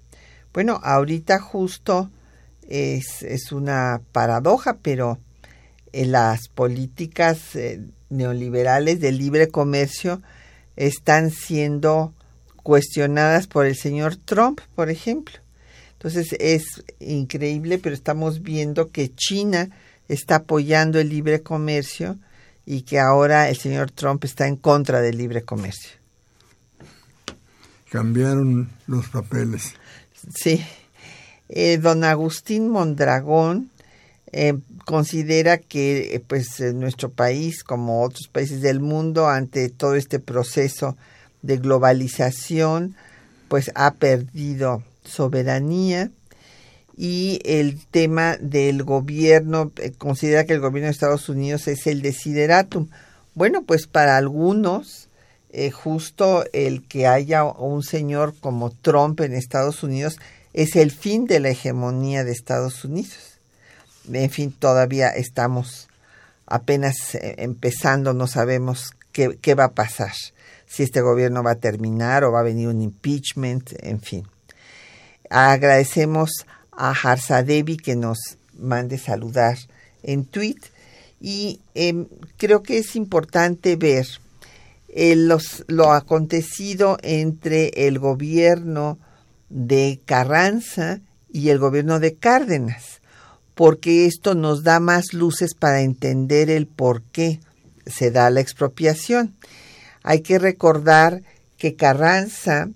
[0.53, 2.11] Bueno, ahorita justo
[2.69, 5.19] es, una paradoja, pero
[5.93, 7.81] en las políticas eh,
[8.11, 10.21] neoliberales de libre comercio
[10.77, 12.13] están siendo
[12.63, 15.35] cuestionadas por el señor Trump, por ejemplo.
[15.95, 19.71] Entonces es increíble, pero estamos viendo que China
[20.09, 22.19] está apoyando el libre comercio
[22.67, 25.91] y que ahora el señor Trump está en contra del libre comercio.
[27.91, 29.75] Cambiaron los papeles.
[30.35, 30.65] Sí.
[31.49, 33.71] Eh, don Agustín Mondragón
[34.33, 34.55] eh,
[34.87, 40.97] considera que eh, pues nuestro país, como otros países del mundo, ante todo este proceso
[41.43, 42.97] de globalización,
[43.49, 46.11] pues ha perdido soberanía
[46.97, 52.03] y el tema del gobierno, eh, considera que el gobierno de Estados Unidos es el
[52.03, 52.89] desideratum.
[53.35, 55.09] Bueno, pues para algunos,
[55.51, 60.19] eh, justo el que haya un señor como Trump en Estados Unidos
[60.53, 63.39] es el fin de la hegemonía de Estados Unidos.
[64.13, 65.89] En fin, todavía estamos
[66.47, 70.13] apenas eh, empezando, no sabemos qué, qué va a pasar,
[70.67, 74.27] si este gobierno va a terminar o va a venir un impeachment, en fin.
[75.31, 76.47] Agradecemos
[76.83, 78.19] a Harsadevi que nos
[78.59, 79.57] mande saludar
[80.03, 80.59] en tweet
[81.21, 84.09] y em, creo que es importante ver
[84.89, 88.99] eh, los, lo acontecido entre el gobierno
[89.49, 90.99] de Carranza
[91.33, 93.01] y el gobierno de Cárdenas,
[93.55, 97.39] porque esto nos da más luces para entender el por qué
[97.87, 99.37] se da la expropiación.
[100.03, 101.23] Hay que recordar
[101.59, 102.69] que Carranza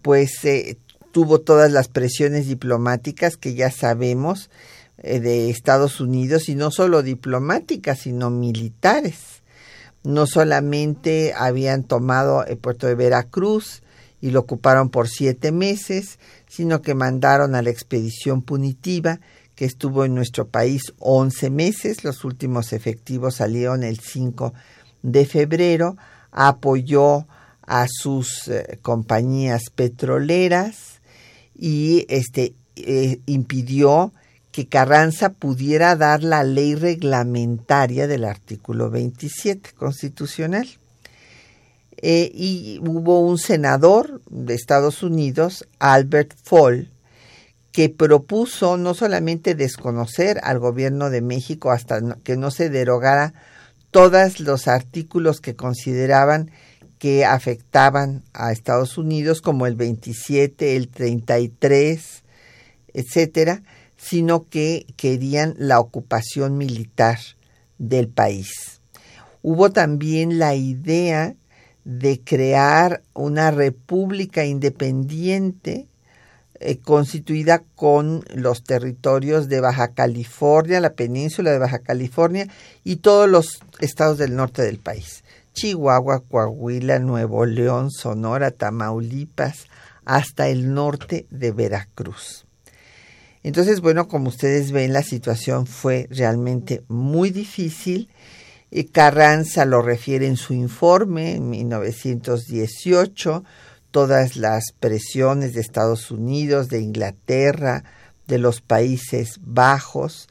[0.00, 0.78] pues eh,
[1.12, 4.50] tuvo todas las presiones diplomáticas que ya sabemos,
[4.98, 9.42] eh, de Estados Unidos y no solo diplomáticas, sino militares.
[10.04, 13.82] No solamente habían tomado el puerto de Veracruz
[14.20, 19.20] y lo ocuparon por siete meses, sino que mandaron a la expedición punitiva
[19.54, 22.04] que estuvo en nuestro país 11 meses.
[22.04, 24.54] Los últimos efectivos salieron el 5
[25.02, 25.96] de febrero.
[26.30, 27.26] Apoyó
[27.66, 31.01] a sus eh, compañías petroleras
[31.62, 34.12] y este eh, impidió
[34.50, 40.68] que Carranza pudiera dar la ley reglamentaria del artículo 27 constitucional.
[41.98, 46.90] Eh, y hubo un senador de Estados Unidos, Albert Fall,
[47.70, 53.34] que propuso no solamente desconocer al gobierno de México hasta que no se derogara
[53.92, 56.50] todos los artículos que consideraban
[57.02, 62.22] que afectaban a Estados Unidos, como el 27, el 33,
[62.94, 63.64] etcétera,
[63.96, 67.18] sino que querían la ocupación militar
[67.78, 68.80] del país.
[69.42, 71.34] Hubo también la idea
[71.84, 75.88] de crear una república independiente
[76.60, 82.46] eh, constituida con los territorios de Baja California, la península de Baja California
[82.84, 85.24] y todos los estados del norte del país.
[85.52, 89.66] Chihuahua, Coahuila, Nuevo León, Sonora, Tamaulipas,
[90.04, 92.44] hasta el norte de Veracruz.
[93.42, 98.08] Entonces, bueno, como ustedes ven, la situación fue realmente muy difícil.
[98.70, 103.44] Y Carranza lo refiere en su informe en 1918
[103.90, 107.84] todas las presiones de Estados Unidos, de Inglaterra,
[108.26, 110.28] de los Países Bajos,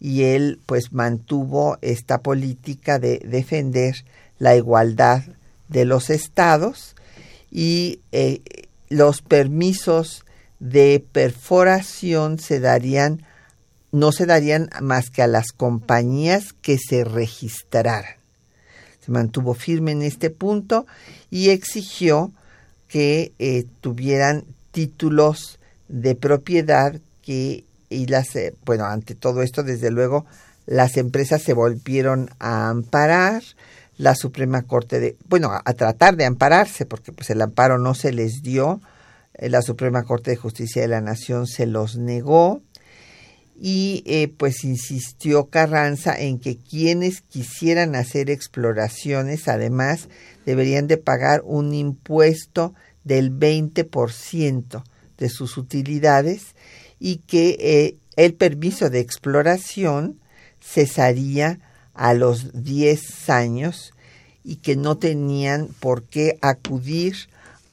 [0.00, 3.94] y él pues mantuvo esta política de defender
[4.38, 5.22] la igualdad
[5.68, 6.94] de los estados
[7.50, 8.42] y eh,
[8.88, 10.24] los permisos
[10.60, 13.24] de perforación se darían
[13.92, 18.16] no se darían más que a las compañías que se registraran.
[19.04, 20.84] Se mantuvo firme en este punto
[21.30, 22.32] y exigió
[22.88, 29.90] que eh, tuvieran títulos de propiedad que y las eh, bueno ante todo esto desde
[29.90, 30.26] luego
[30.66, 33.42] las empresas se volvieron a amparar
[33.96, 38.12] la Suprema Corte de bueno a, tratar de ampararse porque pues el amparo no se
[38.12, 38.80] les dio
[39.34, 42.62] eh, la Suprema Corte de Justicia de la Nación se los negó
[43.56, 50.08] y pues insistió Carranza en que quienes quisieran hacer exploraciones además
[50.44, 52.74] deberían de pagar un impuesto
[53.04, 54.82] del 20%
[55.18, 56.54] de sus utilidades
[56.98, 60.18] y que eh, el permiso de exploración
[60.60, 61.60] cesaría
[61.94, 63.94] a los 10 años
[64.42, 67.16] y que no tenían por qué acudir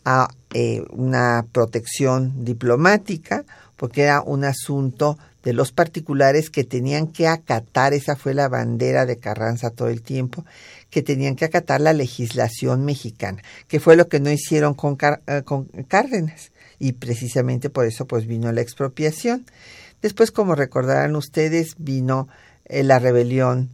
[0.06, 3.44] a eh, una protección diplomática
[3.76, 9.06] porque era un asunto de los particulares que tenían que acatar, esa fue la bandera
[9.06, 10.46] de Carranza todo el tiempo,
[10.90, 14.98] que tenían que acatar la legislación mexicana, que fue lo que no hicieron con,
[15.28, 15.44] eh,
[15.88, 16.52] Cárdenas.
[16.78, 19.46] Y precisamente por eso pues vino la expropiación.
[20.02, 22.28] Después, como recordarán ustedes, vino
[22.66, 23.70] eh, la rebelión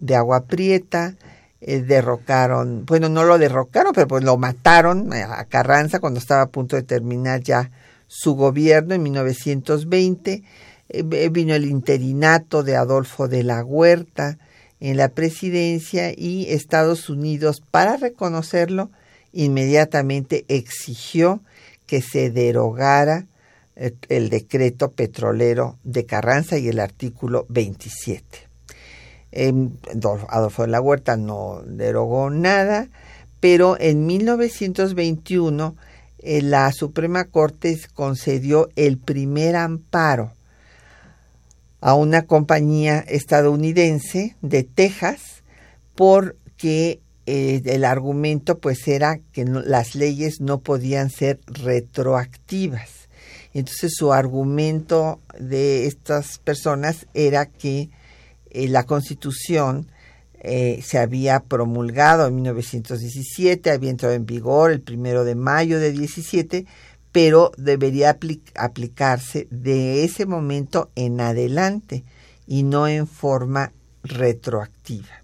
[0.00, 1.14] de Agua Prieta,
[1.60, 6.48] eh, derrocaron, bueno, no lo derrocaron, pero pues lo mataron a Carranza cuando estaba a
[6.48, 7.70] punto de terminar ya
[8.08, 10.42] su gobierno en 1920.
[11.30, 14.38] vino el interinato de Adolfo de la Huerta,
[14.80, 18.90] en la presidencia y Estados Unidos, para reconocerlo,
[19.32, 21.40] inmediatamente exigió
[21.86, 23.26] que se derogara
[23.76, 28.49] eh, el decreto petrolero de Carranza y el artículo 27.
[29.32, 29.70] Em,
[30.28, 32.88] Adolfo de la Huerta no derogó nada,
[33.38, 35.76] pero en 1921
[36.18, 40.32] eh, la Suprema Corte concedió el primer amparo
[41.80, 45.42] a una compañía estadounidense de Texas
[45.94, 52.90] porque eh, el argumento pues era que las leyes no podían ser retroactivas.
[53.54, 57.88] Entonces su argumento de estas personas era que
[58.50, 59.86] eh, la constitución
[60.42, 65.92] eh, se había promulgado en 1917, había entrado en vigor el primero de mayo de
[65.92, 66.66] 17,
[67.12, 68.16] pero debería
[68.54, 72.04] aplicarse de ese momento en adelante
[72.46, 73.72] y no en forma
[74.02, 75.20] retroactiva.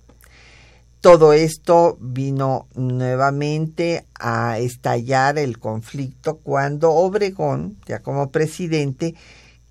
[1.01, 9.15] Todo esto vino nuevamente a estallar el conflicto cuando Obregón, ya como presidente,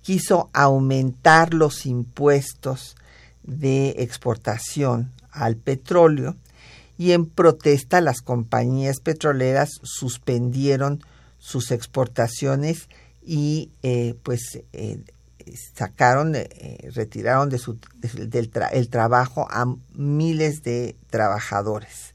[0.02, 2.96] quiso aumentar los impuestos
[3.46, 6.36] de exportación al petróleo
[6.98, 11.02] y en protesta las compañías petroleras suspendieron
[11.38, 12.88] sus exportaciones
[13.22, 14.98] y eh, pues eh,
[15.74, 17.78] sacaron, eh, retiraron de su,
[18.14, 22.14] del el trabajo a miles de trabajadores.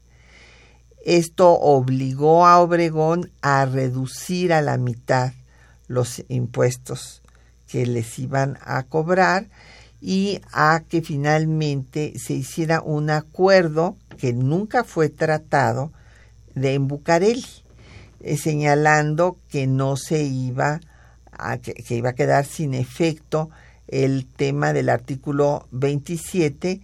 [1.04, 5.32] Esto obligó a Obregón a reducir a la mitad
[5.88, 7.22] los impuestos
[7.68, 9.48] que les iban a cobrar
[10.04, 15.92] y a que finalmente se hiciera un acuerdo que nunca fue tratado
[16.56, 17.46] de en Bucareli,
[18.20, 20.80] eh, señalando que no se iba
[21.30, 23.50] a, que, iba a quedar sin efecto
[23.86, 26.80] el tema del artículo 27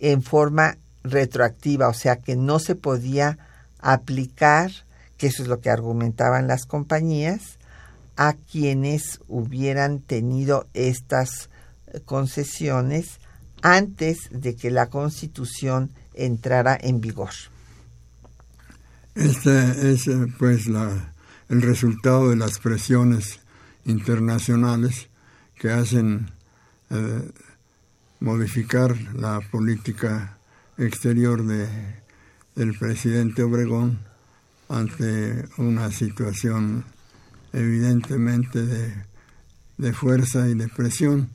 [0.00, 3.38] en forma retroactiva, o sea que no se podía
[3.78, 4.72] aplicar,
[5.16, 7.58] que eso es lo que argumentaban las compañías,
[8.16, 11.50] a quienes hubieran tenido estas
[12.04, 13.18] concesiones
[13.62, 17.30] antes de que la Constitución entrara en vigor.
[19.14, 21.12] Este es eh, pues la,
[21.48, 23.40] el resultado de las presiones
[23.84, 25.08] internacionales
[25.58, 26.30] que hacen
[26.90, 27.30] eh,
[28.20, 30.36] modificar la política
[30.78, 31.66] exterior de,
[32.54, 34.00] del presidente Obregón
[34.68, 36.84] ante una situación
[37.52, 38.94] evidentemente de,
[39.78, 41.30] de fuerza y de presión.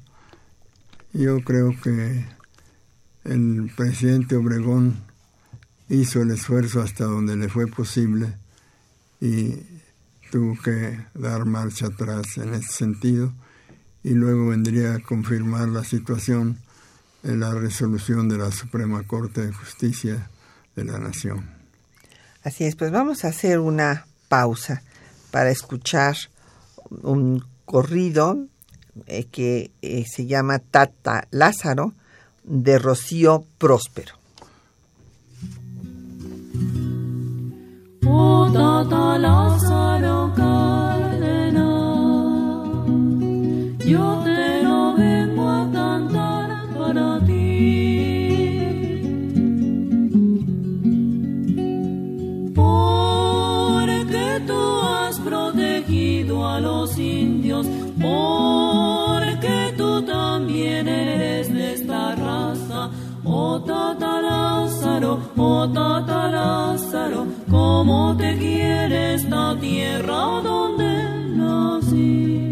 [1.14, 2.26] Yo creo que
[3.26, 5.04] el presidente Obregón
[5.90, 8.34] hizo el esfuerzo hasta donde le fue posible
[9.20, 9.58] y
[10.32, 13.34] tuvo que dar marcha atrás en ese sentido
[14.04, 16.58] y luego vendría a confirmar la situación
[17.24, 20.30] en la resolución de la Suprema Corte de Justicia
[20.78, 21.46] de la Nación.
[22.44, 24.82] Así es, pues vamos a hacer una pausa
[25.30, 26.16] para escuchar
[26.90, 28.48] un corrido
[29.06, 31.94] eh, que eh, se llama Tata Lázaro
[32.44, 34.16] de Rocío Próspero.
[38.06, 38.42] Oh,
[65.14, 66.78] Oh Tata
[67.50, 71.04] cómo te quiere esta tierra donde
[71.36, 72.51] nací.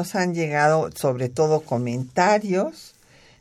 [0.00, 2.94] Nos han llegado sobre todo comentarios.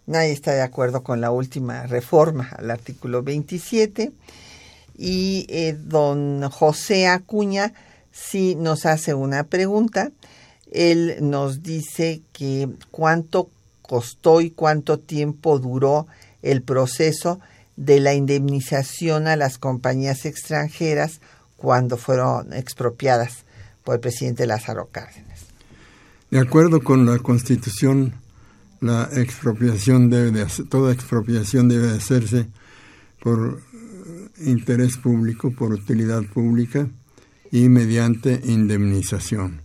[0.08, 4.12] Nadie está de acuerdo con la última reforma al artículo 27.
[4.98, 7.72] Y eh, don José Acuña
[8.12, 10.12] sí nos hace una pregunta.
[10.70, 13.50] Él nos dice que cuánto
[13.82, 16.08] costó y cuánto tiempo duró
[16.42, 17.40] el proceso
[17.78, 21.22] de la indemnización a las compañías extranjeras
[21.56, 23.46] cuando fueron expropiadas
[23.86, 25.29] por el presidente Lázaro Cárdenas.
[26.32, 28.14] De acuerdo con la Constitución,
[28.82, 32.48] la expropiación debe de toda expropiación debe hacerse
[33.20, 33.60] por
[34.38, 36.88] interés público, por utilidad pública
[37.52, 39.62] y mediante indemnización.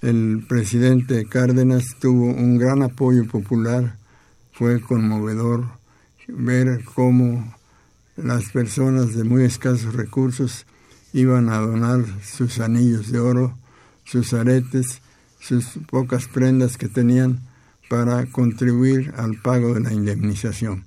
[0.00, 3.96] El presidente Cárdenas tuvo un gran apoyo popular,
[4.52, 5.66] fue conmovedor
[6.26, 7.54] ver cómo
[8.16, 10.66] las personas de muy escasos recursos
[11.12, 13.56] iban a donar sus anillos de oro,
[14.04, 15.00] sus aretes,
[15.40, 17.40] sus pocas prendas que tenían
[17.88, 20.84] para contribuir al pago de la indemnización.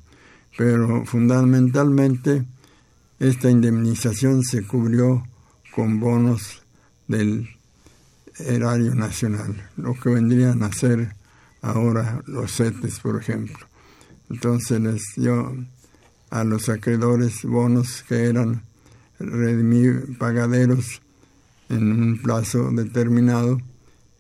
[0.57, 2.45] Pero fundamentalmente
[3.19, 5.23] esta indemnización se cubrió
[5.75, 6.63] con bonos
[7.07, 7.49] del
[8.37, 11.15] erario nacional, lo que vendrían a ser
[11.61, 13.67] ahora los CETES, por ejemplo.
[14.29, 15.55] Entonces les dio
[16.29, 18.63] a los acreedores bonos que eran
[20.17, 21.01] pagaderos
[21.69, 23.59] en un plazo determinado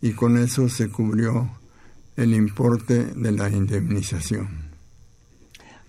[0.03, 1.49] y con eso se cubrió
[2.17, 4.69] el importe de la indemnización.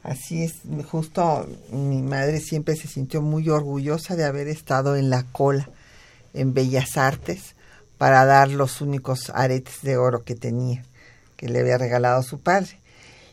[0.04, 0.54] Así es,
[0.88, 5.68] justo mi madre siempre se sintió muy orgullosa de haber estado en la cola
[6.32, 7.56] en Bellas Artes
[7.98, 10.84] para dar los únicos aretes de oro que tenía,
[11.36, 12.78] que le había regalado su padre.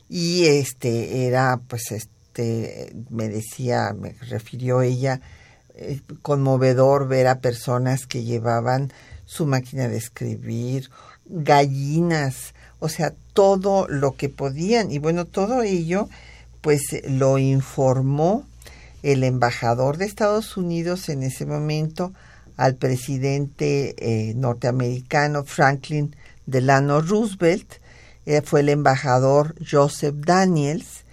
[0.09, 5.21] Y este era pues este me decía, me refirió ella,
[5.75, 8.91] eh, conmovedor ver a personas que llevaban
[9.31, 10.89] su máquina de escribir,
[11.25, 14.91] gallinas, o sea, todo lo que podían.
[14.91, 16.09] Y bueno, todo ello,
[16.59, 18.45] pues lo informó
[19.03, 22.11] el embajador de Estados Unidos en ese momento
[22.57, 26.13] al presidente eh, norteamericano Franklin
[26.45, 27.75] Delano Roosevelt,
[28.25, 31.05] eh, fue el embajador Joseph Daniels,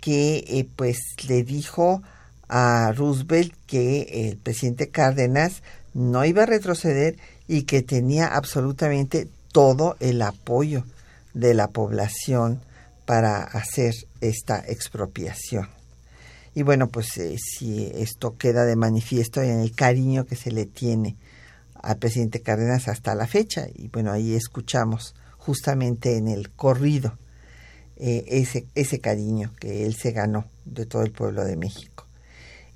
[0.00, 0.98] que eh, pues
[1.28, 2.02] le dijo
[2.48, 5.62] a Roosevelt que el presidente Cárdenas
[5.94, 7.16] no iba a retroceder
[7.52, 10.84] y que tenía absolutamente todo el apoyo
[11.34, 12.62] de la población
[13.04, 13.92] para hacer
[14.22, 15.68] esta expropiación.
[16.54, 20.64] Y bueno, pues eh, si esto queda de manifiesto en el cariño que se le
[20.64, 21.16] tiene
[21.74, 27.18] al presidente Cárdenas hasta la fecha, y bueno, ahí escuchamos justamente en el corrido
[27.98, 32.06] eh, ese, ese cariño que él se ganó de todo el pueblo de México.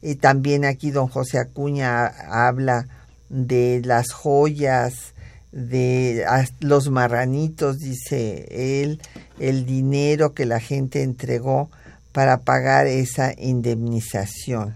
[0.02, 2.95] Y también aquí don José Acuña habla
[3.28, 5.14] de las joyas,
[5.52, 6.24] de
[6.60, 9.00] los marranitos, dice él,
[9.38, 11.70] el dinero que la gente entregó
[12.12, 14.74] para pagar esa indemnización.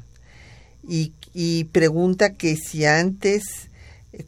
[0.89, 3.69] Y, y pregunta que si antes,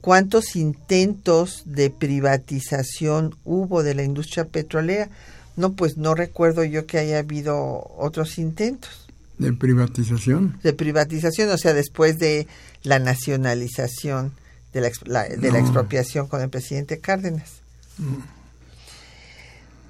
[0.01, 5.09] ¿cuántos intentos de privatización hubo de la industria petrolera?
[5.57, 9.09] No, pues no recuerdo yo que haya habido otros intentos.
[9.39, 10.59] ¿De privatización?
[10.63, 12.47] De privatización, o sea, después de
[12.83, 14.33] la nacionalización
[14.73, 17.51] de la, de la expropiación con el presidente Cárdenas.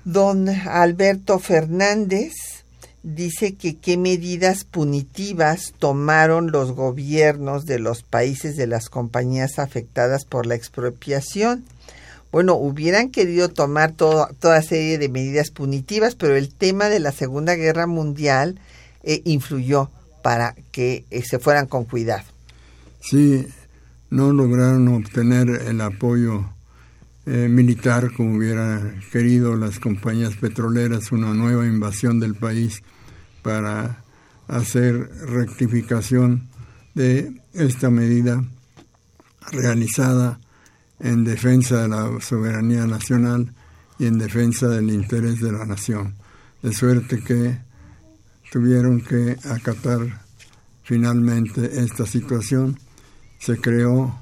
[0.04, 2.32] Don Alberto Fernández
[3.02, 10.24] dice que qué medidas punitivas tomaron los gobiernos de los países de las compañías afectadas
[10.24, 11.64] por la expropiación
[12.32, 17.54] bueno, hubieran querido tomar toda serie de medidas punitivas, pero el tema de la Segunda
[17.56, 18.58] Guerra Mundial
[19.02, 19.90] eh, influyó
[20.22, 22.24] para que eh, se fueran con cuidado.
[23.02, 23.46] Sí,
[24.10, 26.48] no lograron obtener el apoyo
[27.26, 32.80] eh, militar como hubieran querido las compañías petroleras, una nueva invasión del país
[33.42, 34.04] para
[34.46, 36.48] hacer rectificación
[36.94, 38.42] de esta medida
[39.50, 40.38] realizada
[41.00, 43.52] en defensa de la soberanía nacional
[43.98, 46.14] y en defensa del interés de la nación.
[46.62, 47.58] De suerte que
[48.52, 50.22] tuvieron que acatar
[50.84, 52.78] finalmente esta situación.
[53.44, 54.16] Se creó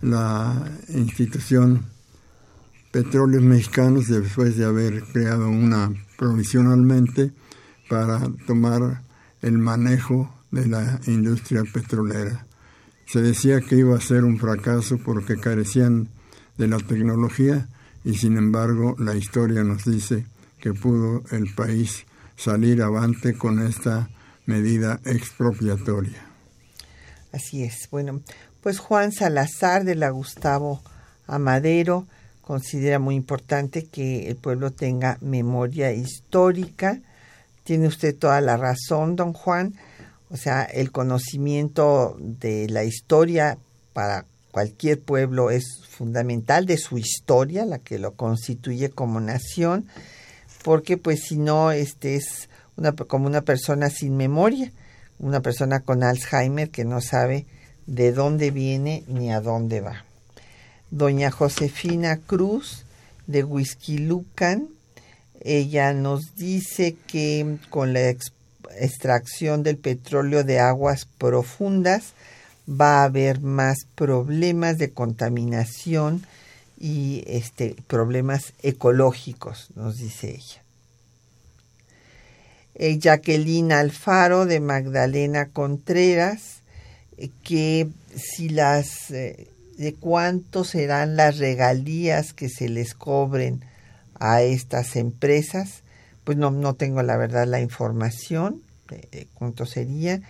[0.00, 1.84] la institución
[2.90, 7.32] Petróleos Mexicanos después de haber creado una provisionalmente
[7.90, 9.02] para tomar
[9.42, 12.46] el manejo de la industria petrolera.
[13.06, 16.08] Se decía que iba a ser un fracaso porque carecían
[16.56, 17.68] de la tecnología
[18.04, 20.24] y sin embargo la historia nos dice
[20.60, 24.08] que pudo el país salir avante con esta
[24.46, 26.26] medida expropiatoria.
[27.36, 27.88] Así es.
[27.90, 28.22] Bueno,
[28.66, 30.82] pues Juan Salazar de la Gustavo
[31.28, 32.04] Amadero
[32.40, 36.98] considera muy importante que el pueblo tenga memoria histórica.
[37.62, 39.74] Tiene usted toda la razón, don Juan.
[40.30, 43.56] O sea, el conocimiento de la historia
[43.92, 49.86] para cualquier pueblo es fundamental, de su historia, la que lo constituye como nación,
[50.64, 54.72] porque pues si no, este es una, como una persona sin memoria,
[55.20, 57.46] una persona con Alzheimer que no sabe
[57.86, 60.04] de dónde viene ni a dónde va.
[60.90, 62.84] Doña Josefina Cruz
[63.26, 64.68] de Whisky Lucan.
[65.40, 68.14] Ella nos dice que con la
[68.78, 72.12] extracción del petróleo de aguas profundas
[72.68, 76.26] va a haber más problemas de contaminación
[76.78, 80.62] y este, problemas ecológicos, nos dice ella.
[82.74, 86.55] Eh, Jacqueline Alfaro de Magdalena Contreras,
[87.42, 93.62] que si las eh, de cuánto serán las regalías que se les cobren
[94.18, 95.82] a estas empresas,
[96.24, 100.20] pues no, no tengo la verdad la información de, cuánto sería.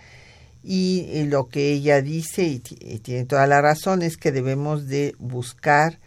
[0.63, 5.97] Y, lo que ella dice, y, tiene toda la razón, es que debemos de buscar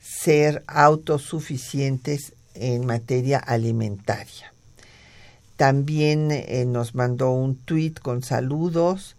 [0.00, 4.52] ser autosuficientes en materia alimentaria.
[5.56, 9.16] También eh, nos mandó un tuit con saludos.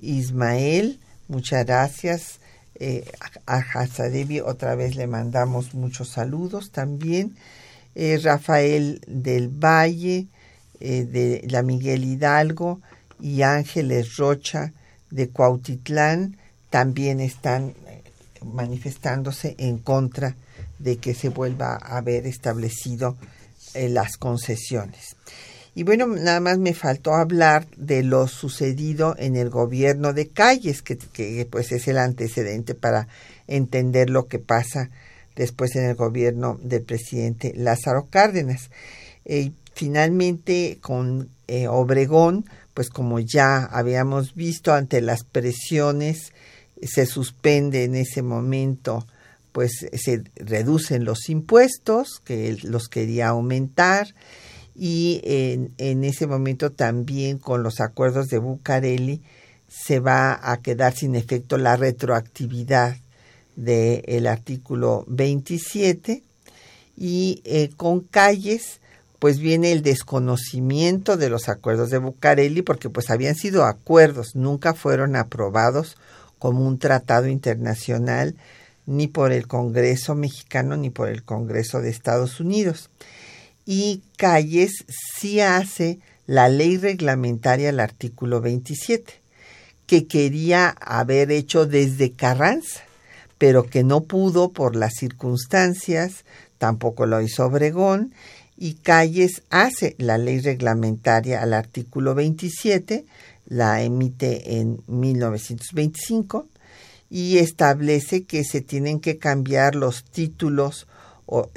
[0.00, 2.40] Ismael, muchas gracias.
[2.78, 3.10] Eh,
[3.46, 7.36] a Hasadevi otra vez le mandamos muchos saludos también.
[7.94, 10.26] Eh, Rafael del Valle,
[10.78, 12.82] de la Miguel Hidalgo
[13.18, 14.74] y Ángeles Rocha
[15.10, 16.36] de Cuautitlán
[16.68, 17.72] también están
[18.44, 20.36] manifestándose en contra
[20.78, 23.16] de que se vuelva a haber establecido
[23.72, 25.16] las concesiones.
[25.76, 30.80] Y bueno, nada más me faltó hablar de lo sucedido en el gobierno de Calles,
[30.80, 33.08] que, pues es el antecedente para
[33.46, 34.88] entender lo que pasa
[35.36, 38.70] después en el gobierno del presidente Lázaro Cárdenas.
[39.26, 46.32] Eh, finalmente, con eh, Obregón, pues como ya habíamos visto ante las presiones,
[46.80, 49.06] se suspende en ese momento,
[49.52, 54.14] pues se reducen los impuestos, que él los quería aumentar,
[54.78, 55.20] y
[55.78, 59.22] en, ese momento también con los acuerdos de Bucareli
[59.68, 62.96] se va a quedar sin efecto la retroactividad
[63.56, 66.22] del artículo 27
[66.98, 68.80] y eh, con calles
[69.18, 74.74] pues viene el desconocimiento de los acuerdos de Bucareli porque pues habían sido acuerdos, nunca
[74.74, 75.96] fueron aprobados
[76.38, 78.34] como un tratado internacional
[78.84, 82.90] ni por el Congreso mexicano ni por el Congreso de Estados Unidos
[83.66, 84.84] y Calles
[85.18, 89.12] sí hace la ley reglamentaria al artículo 27,
[89.86, 92.80] que quería haber hecho desde Carranza,
[93.38, 96.24] pero que no pudo por las circunstancias,
[96.58, 98.14] tampoco lo hizo Obregón,
[98.56, 103.04] y Calles hace la ley reglamentaria al artículo 27,
[103.46, 106.46] la emite en 1925
[107.10, 110.86] y establece que se tienen que cambiar los títulos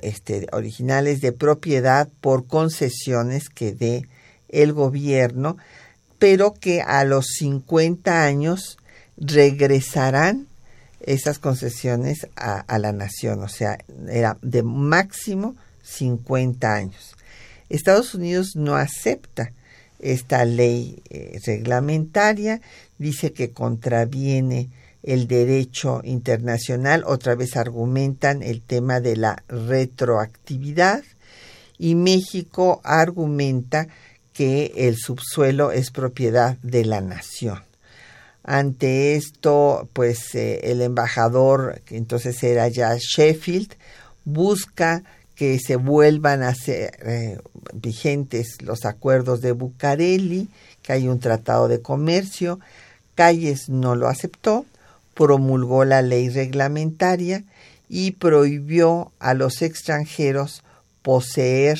[0.02, 4.08] este, originales de propiedad por concesiones que dé
[4.50, 5.58] el gobierno,
[6.18, 8.78] pero que a los 50 años
[9.18, 10.48] regresarán
[11.02, 13.78] esas concesiones a, la nación, o sea,
[14.10, 17.16] era de máximo 50 años.
[17.70, 19.52] Estados Unidos no acepta
[20.00, 22.62] esta ley eh, reglamentaria,
[22.98, 24.70] dice que contraviene
[25.04, 31.04] el derecho internacional, otra vez argumentan el tema de la retroactividad
[31.78, 33.88] y México argumenta
[34.34, 37.64] que el subsuelo es propiedad de la nación.
[38.44, 43.74] Ante esto, pues eh, el embajador, que entonces era ya Sheffield,
[44.26, 45.04] busca
[45.36, 47.38] que se vuelvan a ser eh,
[47.74, 50.50] vigentes los acuerdos de Bucareli,
[50.82, 52.60] que hay un tratado de comercio.
[53.16, 54.66] Calles no lo aceptó
[55.20, 57.44] promulgó la ley reglamentaria
[57.90, 60.64] y prohibió a los extranjeros
[61.02, 61.78] poseer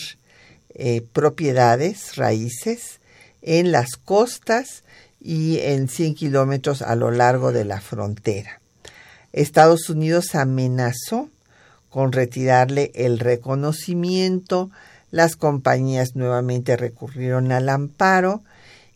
[0.74, 3.00] eh, propiedades, raíces,
[3.42, 4.84] en las costas
[5.22, 8.60] y en 100 kilómetros a lo largo de la frontera.
[9.32, 11.30] Estados Unidos amenazó
[11.90, 14.70] con retirarle el reconocimiento,
[15.12, 18.44] las compañías nuevamente recurrieron al amparo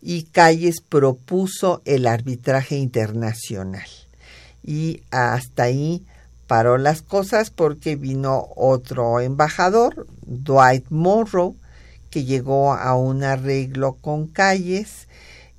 [0.01, 3.87] y Calles propuso el arbitraje internacional
[4.63, 6.05] y hasta ahí
[6.47, 11.55] paró las cosas porque vino otro embajador, Dwight Morrow,
[12.09, 15.07] que llegó a un arreglo con calles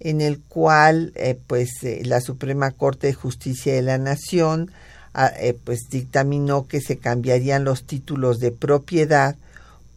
[0.00, 4.70] en el cual eh, pues eh, la Suprema Corte de Justicia de la Nación
[5.14, 9.36] ah, eh, pues dictaminó que se cambiarían los títulos de propiedad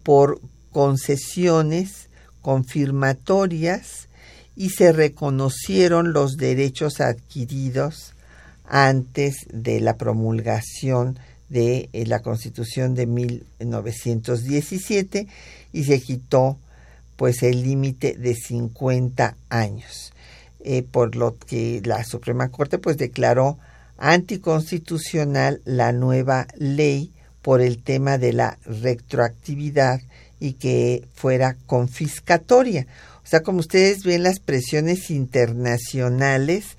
[0.03, 0.39] por
[0.71, 2.07] concesiones
[2.41, 4.07] confirmatorias
[4.55, 8.15] y se reconocieron los derechos adquiridos
[8.67, 11.17] antes de la promulgación
[11.49, 15.27] de eh, la Constitución de 1917
[15.73, 16.57] y se quitó
[17.15, 20.13] pues el límite de 50 años,
[20.63, 23.57] eh, por lo que la Suprema Corte pues declaró
[23.97, 27.11] anticonstitucional la nueva ley
[27.41, 30.01] por el tema de la retroactividad
[30.39, 32.85] y que fuera confiscatoria.
[33.23, 36.77] O sea, como ustedes ven las presiones internacionales,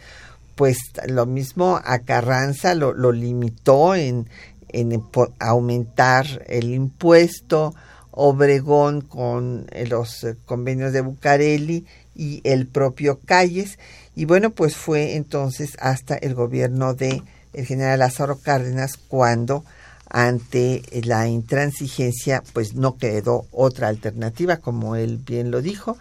[0.58, 4.28] pues lo mismo a Carranza lo, limitó en,
[4.70, 5.00] en
[5.38, 7.76] aumentar el impuesto,
[8.10, 11.86] Obregón con los convenios de Bucareli
[12.16, 13.78] y el propio Calles.
[14.16, 19.64] Y bueno, pues fue entonces hasta el gobierno de el general Lázaro Cárdenas cuando
[20.10, 25.96] ante la intransigencia pues no quedó otra alternativa, como él bien lo dijo,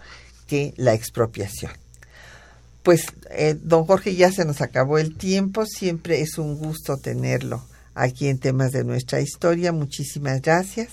[0.47, 1.73] que la expropiación.
[2.87, 7.61] Pues eh, don Jorge ya se nos acabó el tiempo, siempre es un gusto tenerlo
[7.95, 9.73] aquí en temas de nuestra historia.
[9.73, 10.87] Muchísimas gracias.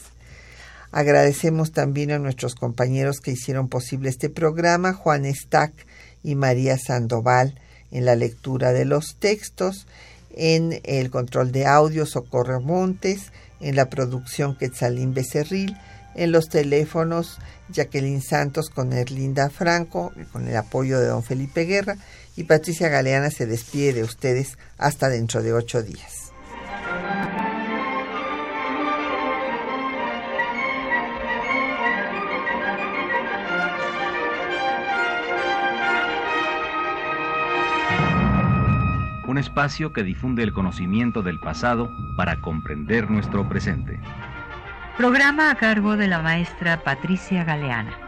[0.91, 5.73] Agradecemos también a nuestros compañeros que hicieron posible este programa, Juan Stack
[6.25, 7.61] y María Sandoval
[7.93, 9.87] en la lectura de los textos,
[10.35, 13.31] en el control de audio Socorro Montes,
[13.61, 15.77] en la producción Quetzalín Becerril,
[16.17, 17.39] en los teléfonos
[17.75, 21.97] Jacqueline Santos con Erlinda Franco, con el apoyo de don Felipe Guerra,
[22.37, 26.33] y Patricia Galeana se despide de ustedes hasta dentro de ocho días.
[39.35, 43.99] un espacio que difunde el conocimiento del pasado para comprender nuestro presente.
[44.97, 48.04] Programa a cargo de la maestra Patricia Galeana.